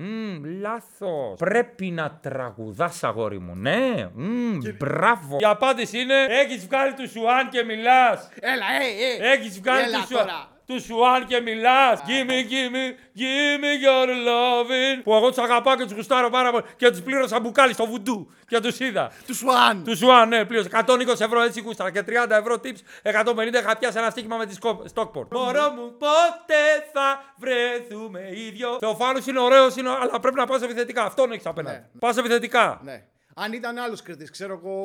Μμ, 0.00 0.44
λάθος. 0.60 1.38
Πρέπει 1.38 1.90
να 1.90 2.18
τραγουδάς 2.22 3.04
αγόρι 3.04 3.38
μου, 3.38 3.54
ναι. 3.54 4.08
Μμ, 4.14 4.58
μπράβο. 4.78 5.36
Η 5.40 5.44
απάντηση 5.44 5.98
είναι, 5.98 6.14
έχεις 6.28 6.66
βγάλει 6.66 6.94
του 6.94 7.08
Σουάν 7.08 7.48
και 7.48 7.62
μιλάς. 7.62 8.28
Έλα, 8.40 8.64
ε, 8.80 9.26
ε. 9.28 9.32
Έχεις 9.32 9.60
βγάλει 9.60 9.82
Έλα 9.82 9.98
του 9.98 10.06
Σουάν. 10.06 10.26
Τώρα. 10.68 10.80
Του 10.80 10.84
Σουάν 10.84 11.26
και 11.26 11.40
μιλάς. 11.40 12.00
Give 12.00 12.30
me, 12.30 12.38
give 12.52 12.72
me, 12.74 12.84
give 13.18 13.58
me 13.62 13.72
your 13.86 14.08
loving. 14.28 15.02
Που 15.02 15.14
εγώ 15.14 15.28
τους 15.28 15.38
αγαπάω 15.38 15.76
και 15.76 15.84
τους 15.84 15.92
γουστάρω 15.92 16.30
πάρα 16.30 16.50
πολύ. 16.50 16.64
Και 16.76 16.90
τους 16.90 17.00
πλήρωσα 17.00 17.40
μπουκάλι 17.40 17.72
στο 17.72 17.86
βουντού. 17.86 18.30
Και 18.46 18.60
τους 18.60 18.80
είδα. 18.80 19.12
Του 19.26 19.34
Σουάν. 19.34 19.84
Του 19.84 19.96
Σουάν, 19.96 20.28
ναι, 20.28 20.44
πλήρωσε. 20.44 20.68
120 20.72 21.20
ευρώ 21.20 21.40
έτσι 21.40 21.62
κούσταρα 21.62 21.90
και 21.90 22.02
30 22.06 22.30
ευρώ 22.30 22.54
tips. 22.54 22.80
150 23.02 23.58
είχα 23.60 23.76
πιάσει 23.78 23.98
ένα 23.98 24.10
στοίχημα 24.10 24.36
με 24.36 24.46
τη 24.46 24.56
Stockport. 24.94 25.26
Μωρό 25.30 25.70
μου, 25.70 25.96
πότε 25.98 26.60
θα 26.92 27.34
βρεθούμε 27.36 28.30
ίδιο. 28.30 28.76
Θεοφάνου 28.80 29.22
είναι 29.28 29.40
ωραίος, 29.40 29.76
είναι, 29.76 29.88
αλλά 29.88 30.20
πρέπει 30.20 30.36
να 30.36 30.46
πας 30.46 30.62
επιθετικά. 30.62 31.04
Αυτόν 31.04 31.32
έχεις 31.32 31.46
απέναντι. 31.46 31.76
Ναι. 31.76 31.98
Πας 31.98 32.16
επιθετικά. 32.16 32.80
Ναι. 32.84 33.02
Αν 33.34 33.52
ήταν 33.52 33.78
άλλος 33.78 34.02
κριτή, 34.02 34.30
ξέρω 34.30 34.60
εγώ. 34.62 34.76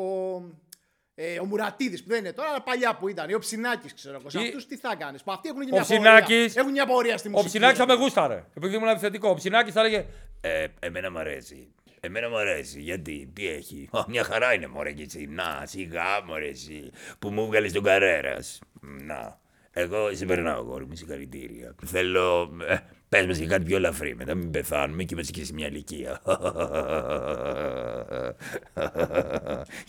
Ε, 1.16 1.40
ο 1.40 1.46
Μουρατίδης 1.46 2.04
που 2.04 2.10
δεν 2.10 2.20
είναι 2.20 2.34
τώρα, 2.34 2.50
αλλά 2.50 2.62
παλιά 2.62 2.96
που 2.96 3.08
ήταν. 3.08 3.30
Ή 3.30 3.34
ο 3.34 3.40
Ψινάκης, 3.40 3.94
ξέρω 3.94 4.16
εγώ. 4.20 4.30
Σε 4.30 4.40
Ή- 4.40 4.44
αυτούς 4.48 4.66
τι 4.68 4.78
θα 4.78 4.96
κάνεις; 4.96 5.24
Που 5.24 5.32
αυτοί 5.32 5.50
έχουν 5.50 5.62
και 5.62 5.68
Ο 5.72 5.74
μια 5.74 5.82
Ψινάκης- 5.84 6.28
πορεία. 6.28 6.52
Έχουν 6.56 6.72
μια 6.72 6.86
πορεία 6.86 7.18
στη 7.18 7.28
Ο 7.28 7.32
μουσική. 7.32 7.50
Ψινάκης 7.50 7.78
θα 7.78 7.86
με 7.88 7.94
γούσταρε. 7.94 8.44
Επειδή 8.58 8.76
ήμουν 8.76 8.88
επιθετικό. 8.88 9.30
Ο 9.30 9.34
Ψινάκης 9.34 9.74
θα 9.74 9.80
έλεγε 9.80 10.06
Ε, 10.42 10.66
εμένα 10.80 11.12
μου 11.12 11.18
αρέσει. 11.20 11.68
Εμένα 12.00 12.30
μου 12.30 12.38
αρέσει. 12.38 12.82
Γιατί, 12.82 13.30
τι 13.34 13.48
έχει; 13.48 13.90
Α, 13.92 14.04
μια 14.08 14.24
χαρά 14.24 14.54
είναι 14.54 14.68
μωρέ 14.68 14.92
και 14.92 15.04
εσύ. 15.04 15.28
Να, 15.30 15.64
σιγά 15.66 16.24
μωρέ 16.26 16.48
εσύ. 16.48 16.92
Που 17.20 17.30
μου 17.30 17.46
βγάλει 17.46 17.72
τον 17.72 17.84
καρέρας. 17.84 18.60
Να. 18.82 19.40
Εγώ 19.72 20.14
σε 20.16 20.26
περνάω, 20.26 20.64
κόρη 20.64 20.86
μου, 20.86 20.96
συγχαρητήρια. 20.96 21.76
Θέλω. 21.86 22.52
Ε, 23.14 23.18
Πες 23.18 23.28
μας 23.28 23.38
και 23.38 23.46
κάτι 23.46 23.64
πιο 23.64 23.76
ελαφρύ. 23.76 24.16
Μετά 24.16 24.36
μην 24.36 24.52
πεθάνουμε 24.52 25.04
και 25.04 25.14
είμαστε 25.14 25.32
και 25.32 25.46
σε 25.46 25.54
μια 25.54 25.68
ηλικία. 25.68 26.22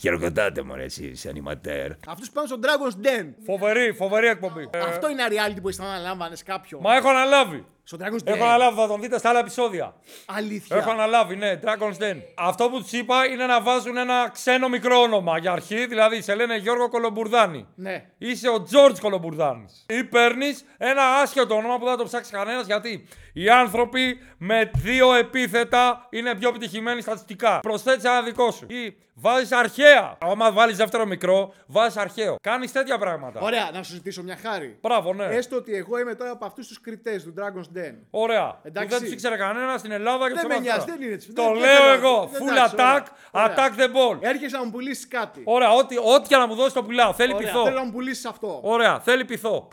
Χειροκροτάτε 0.01 0.63
μωρέ 0.63 0.85
εσύ, 0.85 1.15
σε 1.15 1.29
ανηματέρ. 1.29 1.91
Αυτούς 2.07 2.29
που 2.29 2.35
πάνε 2.35 2.47
στο 2.47 2.59
Dragon's 2.63 3.07
Den. 3.07 3.27
Φοβερή, 3.45 3.93
φοβερή 3.93 4.27
εκπομπή. 4.27 4.69
Ε, 4.71 4.79
Αυτό 4.79 5.11
είναι 5.11 5.23
reality 5.29 5.59
που 5.63 5.69
εσύ 5.69 5.79
θα 5.81 5.87
αναλάμβανες 5.87 6.43
κάποιον. 6.43 6.81
Μα 6.85 6.95
έχω 6.95 7.09
αναλάβει. 7.09 7.65
Στο 7.87 7.97
Dragon's 8.01 8.29
Den. 8.29 8.35
Έχω 8.35 8.45
αναλάβει, 8.45 8.77
θα 8.77 8.87
τον 8.87 9.01
δείτε 9.01 9.19
στα 9.19 9.29
άλλα 9.29 9.39
επεισόδια. 9.39 9.95
Αλήθεια. 10.27 10.77
Έχω 10.77 10.91
αναλάβει, 10.91 11.37
ναι, 11.37 11.61
Dragon's 11.65 12.03
Den. 12.03 12.17
Αυτό 12.37 12.69
που 12.69 12.81
τους 12.81 12.93
είπα 12.93 13.27
είναι 13.27 13.47
να 13.47 13.63
βάζουν 13.63 13.97
ένα 13.97 14.31
ξένο 14.33 14.69
μικρό 14.69 15.01
όνομα 15.01 15.39
για 15.39 15.53
αρχή, 15.53 15.87
δηλαδή 15.87 16.23
σε 16.23 16.35
λένε 16.35 16.57
Γιώργο 16.57 16.89
Κολομπουρδάνη. 16.89 17.67
Ναι. 17.75 18.05
Είσαι 18.19 18.49
ο 18.49 18.63
Τζόρτζ 18.63 19.01
Κολομπουρδάνης. 19.01 19.87
Ή 19.89 20.05
παίρνεις 20.05 20.65
ένα 20.79 21.03
άσχετο 21.03 21.55
όνομα 21.55 21.79
που 21.79 21.85
δεν 21.85 21.93
θα 21.93 21.99
το 21.99 22.05
ψάξει 22.05 22.31
κανένας 22.31 22.67
γιατί 22.67 23.09
οι 23.33 23.51
άνθρωποι 23.51 24.19
με 24.39 24.71
δύο 24.75 25.15
επίθετα 25.15 26.07
είναι 26.11 26.35
πιο 26.35 26.49
επιτυχημένοι 26.49 27.01
στατιστικά. 27.01 27.61
Προσθέτει 27.61 28.09
ένα 28.09 28.23
δικό 28.23 28.51
σου. 28.51 28.67
Ή 28.69 28.97
βάζεις 29.15 29.53
αρχαία. 29.53 30.19
Άμα 30.21 30.53
βάλεις 30.53 30.77
δεύτερο 30.77 31.07
μικρό, 31.07 31.55
βάζεις 31.67 31.97
αρχαίο. 31.97 32.37
Κάνεις 32.43 32.73
τέτοια 32.73 32.99
πράγματα. 32.99 33.41
Ωραία, 33.41 33.71
να 33.73 33.83
σου 33.83 33.93
ζητήσω 33.93 34.23
μια 34.23 34.37
χάρη. 34.37 34.79
Μπράβο, 34.81 35.15
ναι. 35.15 35.25
Έστω 35.25 35.57
ότι 35.57 35.75
εγώ 35.75 35.99
είμαι 35.99 36.15
τώρα 36.15 36.31
από 36.31 36.45
αυτούς 36.45 36.67
τους 36.69 36.81
κριτές 36.81 37.23
του 37.23 37.35
Dragon's 37.39 37.74
Den. 37.75 37.95
Ωραία. 38.11 38.61
Εντάξει. 38.63 38.89
Που 38.89 38.95
δεν 38.95 39.03
τους 39.03 39.13
ήξερε 39.13 39.37
κανένας 39.37 39.81
στην 39.81 39.93
Ελλάδα 39.93 40.27
και 40.29 40.33
Δεν 40.35 40.41
σε 40.43 40.47
με 40.47 40.55
εμάς 40.55 40.65
νοιάζει, 40.67 40.79
τώρα. 40.81 40.93
δεν 40.93 41.03
είναι 41.07 41.15
έτσι. 41.15 41.33
Το 41.33 41.43
Δεν- 41.43 41.53
δεν 41.53 41.61
λέω 41.61 41.77
θέλω- 41.81 41.93
εγώ. 41.93 42.27
δεν- 42.33 42.43
Full 42.43 42.51
εντάξει, 42.53 42.75
attack, 42.79 43.03
ωραία. 43.33 43.55
attack 43.57 43.71
the 43.81 43.87
ball. 43.87 44.19
Έρχεσαι 44.21 44.57
να 44.57 44.65
μου 44.65 44.71
πουλήσεις 44.71 45.09
κάτι. 45.09 45.43
Ωραία, 45.45 45.71
ό,τι, 45.73 45.97
ό,τι 45.99 46.29
και 46.29 46.37
να 46.37 46.47
μου 46.47 46.55
δώσεις 46.55 46.73
το 46.73 46.83
πουλάω. 46.83 47.13
Θέλει 47.13 47.35
Ωραία, 47.35 47.47
πειθό. 47.49 47.65
θέλω 47.65 47.77
να 47.79 47.85
μου 47.85 47.93
πουλήσεις 47.93 48.25
αυτό. 48.25 48.61
Ωραία, 48.63 49.01
θέλει 49.01 49.25
πειθό. 49.25 49.69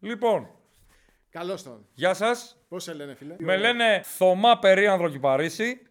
Λοιπόν, 0.00 0.48
Καλώς 1.30 1.62
τον. 1.62 1.86
γεια 1.94 2.14
σας. 2.14 2.56
Πώς 2.68 2.82
σε 2.82 2.92
λένε, 2.94 3.14
φίλε; 3.14 3.34
Με 3.38 3.56
λένε 3.56 4.00
Θωμά 4.04 4.58
Περίανδρο 4.58 5.08
Κυπαρίσι. 5.08 5.82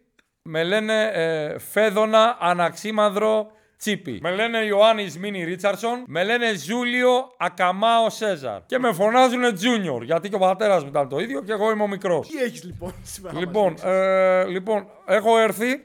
Με 0.42 0.62
λένε 0.62 1.10
ε, 1.12 1.58
Φέδωνα 1.58 2.36
Αναξίμανδρο 2.40 3.52
Τσίπη. 3.80 4.18
Με 4.22 4.30
λένε 4.30 4.58
Ιωάννης 4.58 5.18
Μίνι 5.18 5.44
Ρίτσαρσον. 5.44 6.04
Με 6.06 6.24
λένε 6.24 6.54
Ζούλιο 6.54 7.34
Ακαμάο 7.38 8.10
Σέζαρ. 8.10 8.66
Και 8.66 8.78
με 8.78 8.92
φωνάζουν 8.92 9.54
Τζούνιορ. 9.54 10.02
Γιατί 10.02 10.28
και 10.28 10.34
ο 10.34 10.38
πατέρας 10.38 10.82
μου 10.82 10.88
ήταν 10.88 11.08
το 11.08 11.18
ίδιο 11.18 11.42
και 11.42 11.52
εγώ 11.52 11.70
είμαι 11.70 11.82
ο 11.82 11.86
μικρός. 11.86 12.28
Τι 12.28 12.38
έχεις 12.42 12.64
λοιπόν 12.64 12.94
σήμερα. 13.02 13.34
να 13.34 13.40
μας 13.40 13.48
Λοιπόν, 13.48 13.68
δείξεις; 13.68 13.88
ε, 13.90 14.44
λοιπόν, 14.46 14.86
έχω 15.06 15.38
έρθει 15.38 15.84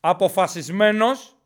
αποφασισμένος 0.00 1.36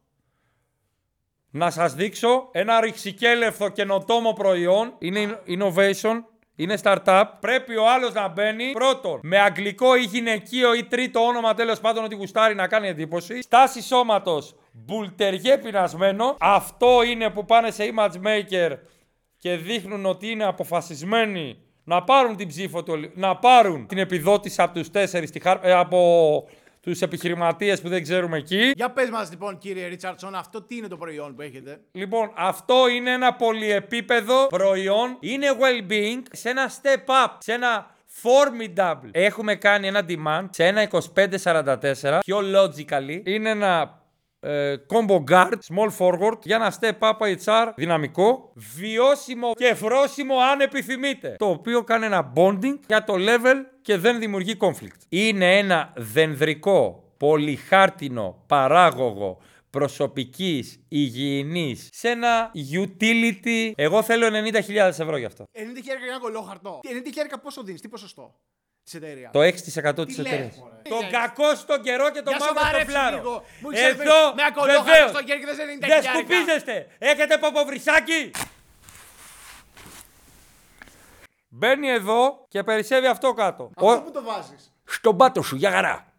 να 1.50 1.70
σας 1.70 1.94
δείξω 1.94 2.48
ένα 2.52 2.80
ρηξικέλευθο 2.80 3.68
καινοτόμο 3.68 4.32
προϊόν. 4.32 4.94
Είναι 4.98 5.40
innovation, 5.46 6.22
είναι 6.62 6.78
startup, 6.82 7.24
πρέπει 7.40 7.76
ο 7.76 7.90
άλλος 7.90 8.12
να 8.12 8.28
μπαίνει 8.28 8.70
πρώτον 8.72 9.20
με 9.22 9.38
αγγλικό 9.38 9.96
ή 9.96 10.00
γυναικείο 10.02 10.74
ή 10.74 10.84
τρίτο 10.84 11.20
όνομα 11.20 11.54
τέλος 11.54 11.80
πάντων 11.80 12.04
ότι 12.04 12.14
γουστάρει 12.14 12.54
να 12.54 12.66
κάνει 12.66 12.88
εντύπωση. 12.88 13.42
Στάση 13.42 13.82
σώματος 13.82 14.54
μπουλτεριέ 14.72 15.58
πεινασμένο. 15.58 16.36
Αυτό 16.40 17.02
είναι 17.10 17.30
που 17.30 17.44
πάνε 17.44 17.70
σε 17.70 17.92
image 17.94 18.26
maker 18.26 18.76
και 19.38 19.56
δείχνουν 19.56 20.06
ότι 20.06 20.30
είναι 20.30 20.44
αποφασισμένοι 20.44 21.56
να 21.84 22.02
πάρουν 22.02 22.36
την 22.36 22.48
ψήφο 22.48 22.82
του, 22.82 23.10
να 23.14 23.36
πάρουν 23.36 23.86
την 23.86 23.98
επιδότηση 23.98 24.62
από 24.62 24.74
τους 24.78 24.90
τέσσερις, 24.90 25.30
τη 25.30 25.40
χαρ- 25.40 25.64
ε, 25.64 25.72
από 25.72 25.98
τους 26.80 27.00
επιχειρηματίες 27.00 27.80
που 27.80 27.88
δεν 27.88 28.02
ξέρουμε 28.02 28.36
εκεί. 28.36 28.72
Για 28.74 28.90
πες 28.90 29.10
μας 29.10 29.30
λοιπόν 29.30 29.58
κύριε 29.58 29.86
Ρίτσαρτσον, 29.86 30.34
αυτό 30.34 30.62
τι 30.62 30.76
είναι 30.76 30.88
το 30.88 30.96
προϊόν 30.96 31.34
που 31.34 31.42
έχετε; 31.42 31.80
Λοιπόν, 31.92 32.30
αυτό 32.36 32.88
είναι 32.88 33.10
ένα 33.10 33.34
πολυεπίπεδο 33.34 34.46
προϊόν. 34.46 35.16
Είναι 35.20 35.46
well-being 35.60 36.22
σε 36.32 36.48
ένα 36.48 36.70
step 36.70 37.26
up, 37.26 37.30
σε 37.38 37.52
ένα 37.52 37.90
formidable. 38.22 39.08
Έχουμε 39.10 39.54
κάνει 39.54 39.86
ένα 39.86 40.04
demand 40.08 40.48
σε 40.50 40.66
ένα 40.66 40.88
2544, 41.42 42.18
πιο 42.20 42.38
logically. 42.38 43.20
Είναι 43.24 43.50
ένα 43.50 43.99
ε, 44.40 44.74
combo 44.88 45.24
guard, 45.30 45.52
small 45.68 45.88
forward, 45.98 46.38
για 46.42 46.56
ένα 46.56 46.74
step 46.80 46.98
up 46.98 47.36
HR 47.44 47.72
δυναμικό, 47.76 48.52
βιώσιμο 48.54 49.52
και 49.54 49.74
φρόσιμο 49.74 50.38
αν 50.38 50.60
επιθυμείτε. 50.60 51.34
Το 51.38 51.46
οποίο 51.46 51.84
κάνει 51.84 52.04
ένα 52.04 52.32
bonding 52.36 52.78
για 52.86 53.04
το 53.04 53.14
level 53.16 53.56
και 53.82 53.96
δεν 53.96 54.18
δημιουργεί 54.18 54.56
conflict. 54.60 55.00
Είναι 55.08 55.58
ένα 55.58 55.92
δενδρικό, 55.96 57.12
πολυχάρτινο, 57.16 58.44
παράγωγο, 58.46 59.38
προσωπικής, 59.70 60.84
υγιεινής, 60.88 61.88
σε 61.92 62.08
ένα 62.08 62.50
utility. 62.72 63.72
Εγώ 63.74 64.02
θέλω 64.02 64.26
90.000 64.26 64.74
ευρώ 64.76 65.16
γι' 65.16 65.24
αυτό. 65.24 65.44
90 65.52 65.58
χέρια 65.84 66.04
για 66.04 66.08
ένα 66.08 66.18
κολλό 66.18 66.40
χαρτό. 66.40 66.80
90 66.82 67.10
χέρια 67.14 67.38
πόσο 67.38 67.62
δίνεις, 67.62 67.80
τι 67.80 67.88
ποσοστό; 67.88 68.34
της 68.56 68.59
εταιρείας. 68.92 69.32
Το 69.32 69.40
6% 69.40 70.06
της 70.06 70.16
Τι 70.16 70.22
λες, 70.22 70.32
εταιρείας. 70.32 70.56
μωρέ; 70.56 70.74
Τον 70.88 70.98
Τι 70.98 71.04
λες; 71.04 71.12
κακό 71.12 71.54
στον 71.54 71.82
καιρό 71.82 72.10
και 72.10 72.22
τον 72.22 72.32
Για 72.36 72.38
μαύρο 72.38 72.54
στο 72.54 72.58
σοβαρέψου 72.64 72.90
φλάρο. 72.90 73.16
λίγο. 73.16 73.44
Μου 73.60 73.70
έχεις 73.70 73.82
έρθει 73.84 74.00
Εδώ, 74.02 74.34
με 74.34 74.42
ένα 74.42 74.52
κολλό 74.52 74.72
χαρτό 74.72 74.84
βεβαίως. 74.84 75.10
στο 75.10 75.22
χέρι 75.26 75.38
και 75.40 75.46
δεν 75.46 75.54
σε 75.54 75.62
90 75.62 75.86
Δεν 75.88 76.02
χιλιάρικα. 76.02 76.12
σκουπίζεστε. 76.34 76.86
Έχετε 76.98 77.38
ποποβρισάκι. 77.38 78.30
Μπαίνει 81.48 81.88
εδώ 81.90 82.44
και 82.48 82.62
περισσεύει 82.62 83.06
αυτό 83.06 83.32
κάτω. 83.34 83.70
Αυτό 83.76 83.90
Ο- 83.92 84.02
που 84.02 84.10
το 84.10 84.22
βάζεις. 84.22 84.72
Στον 84.84 85.16
πάτο 85.16 85.42
σου, 85.42 85.56
για 85.56 85.70
χαρά. 85.70 86.12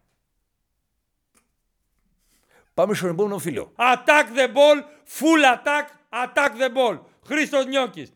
Πάμε 2.74 2.94
στον 2.94 3.08
επόμενο 3.10 3.38
φίλο. 3.38 3.72
Attack 3.76 4.36
the 4.38 4.46
ball, 4.56 4.82
full 5.18 5.44
attack, 5.56 5.86
attack 6.24 6.50
the 6.60 6.68
ball. 6.76 7.00
Χρήστος 7.26 7.66
Νιώκης. 7.66 8.12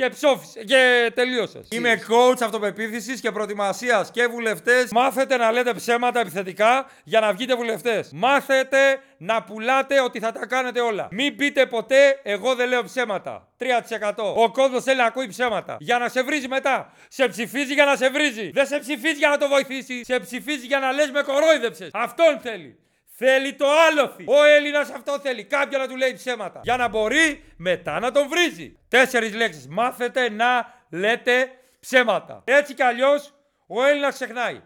Και 0.00 0.08
ψόφισε 0.08 0.64
και 0.64 1.10
τελείωσες. 1.14 1.68
Είμαι 1.70 2.02
coach 2.08 2.42
αυτοπεποίθησης 2.42 3.20
και 3.20 3.30
προετοιμασίας 3.30 4.10
και 4.10 4.26
βουλευτές. 4.26 4.90
Μάθετε 4.90 5.36
να 5.36 5.52
λέτε 5.52 5.74
ψέματα 5.74 6.20
επιθετικά 6.20 6.86
για 7.04 7.20
να 7.20 7.32
βγείτε 7.32 7.54
βουλευτές. 7.54 8.10
Μάθετε 8.12 9.00
να 9.18 9.42
πουλάτε 9.42 10.00
ότι 10.00 10.18
θα 10.18 10.32
τα 10.32 10.46
κάνετε 10.46 10.80
όλα. 10.80 11.08
Μην 11.10 11.36
πείτε 11.36 11.66
ποτέ, 11.66 12.20
εγώ 12.22 12.54
δεν 12.54 12.68
λέω 12.68 12.84
ψέματα. 12.84 13.48
3%. 13.58 14.34
Ο 14.34 14.50
κόσμος 14.50 14.82
θέλει 14.82 14.96
να 14.96 15.04
ακούει 15.04 15.28
ψέματα. 15.28 15.76
Για 15.80 15.98
να 15.98 16.08
σε 16.08 16.22
βρίζει 16.22 16.48
μετά. 16.48 16.92
Σε 17.08 17.28
ψηφίζει 17.28 17.72
για 17.72 17.84
να 17.84 17.96
σε 17.96 18.10
βρίζει. 18.10 18.50
Δεν 18.50 18.66
σε 18.66 18.78
ψηφίζει 18.78 19.18
για 19.18 19.28
να 19.28 19.38
το 19.38 19.48
βοηθήσεις. 19.48 20.06
Σε 20.06 20.20
ψηφίζει 20.20 20.66
για 20.66 20.78
να 20.78 20.92
λες 20.92 21.10
με 21.10 21.22
κορόιδεψες. 21.22 21.90
Αυτόν 21.92 22.40
θέλει. 22.42 22.78
Θέλει 23.22 23.54
το 23.54 23.66
άλοθη. 23.70 24.24
Ο 24.26 24.44
Έλληνας 24.44 24.90
αυτό 24.90 25.20
θέλει. 25.20 25.44
Κάποιον 25.44 25.80
να 25.80 25.88
του 25.88 25.96
λέει 25.96 26.14
ψέματα. 26.14 26.60
Για 26.62 26.76
να 26.76 26.88
μπορεί 26.88 27.44
μετά 27.56 28.00
να 28.00 28.10
τον 28.12 28.28
βρίζει. 28.28 28.78
Τέσσερις 28.88 29.34
λέξεις. 29.34 29.66
Μάθετε 29.68 30.30
να 30.30 30.74
λέτε 30.90 31.50
ψέματα. 31.80 32.42
Έτσι 32.44 32.74
κι 32.74 32.82
αλλιώς 32.82 33.34
ο 33.66 33.84
Έλληνας 33.84 34.14
ξεχνάει. 34.14 34.62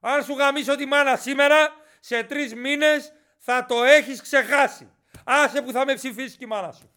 Αν 0.00 0.24
σου 0.24 0.34
γαμίσω 0.34 0.76
τη 0.76 0.86
μάνα 0.86 1.16
σήμερα, 1.16 1.74
σε 2.00 2.22
τρεις 2.22 2.54
μήνες 2.54 3.12
θα 3.38 3.66
το 3.66 3.84
έχεις 3.84 4.22
ξεχάσει. 4.22 4.90
Άσε 5.24 5.62
που 5.62 5.72
θα 5.72 5.84
με 5.84 5.94
ψηφίσει 5.94 6.36
και 6.36 6.44
η 6.44 6.48
μάνα 6.48 6.72
σου. 6.72 6.90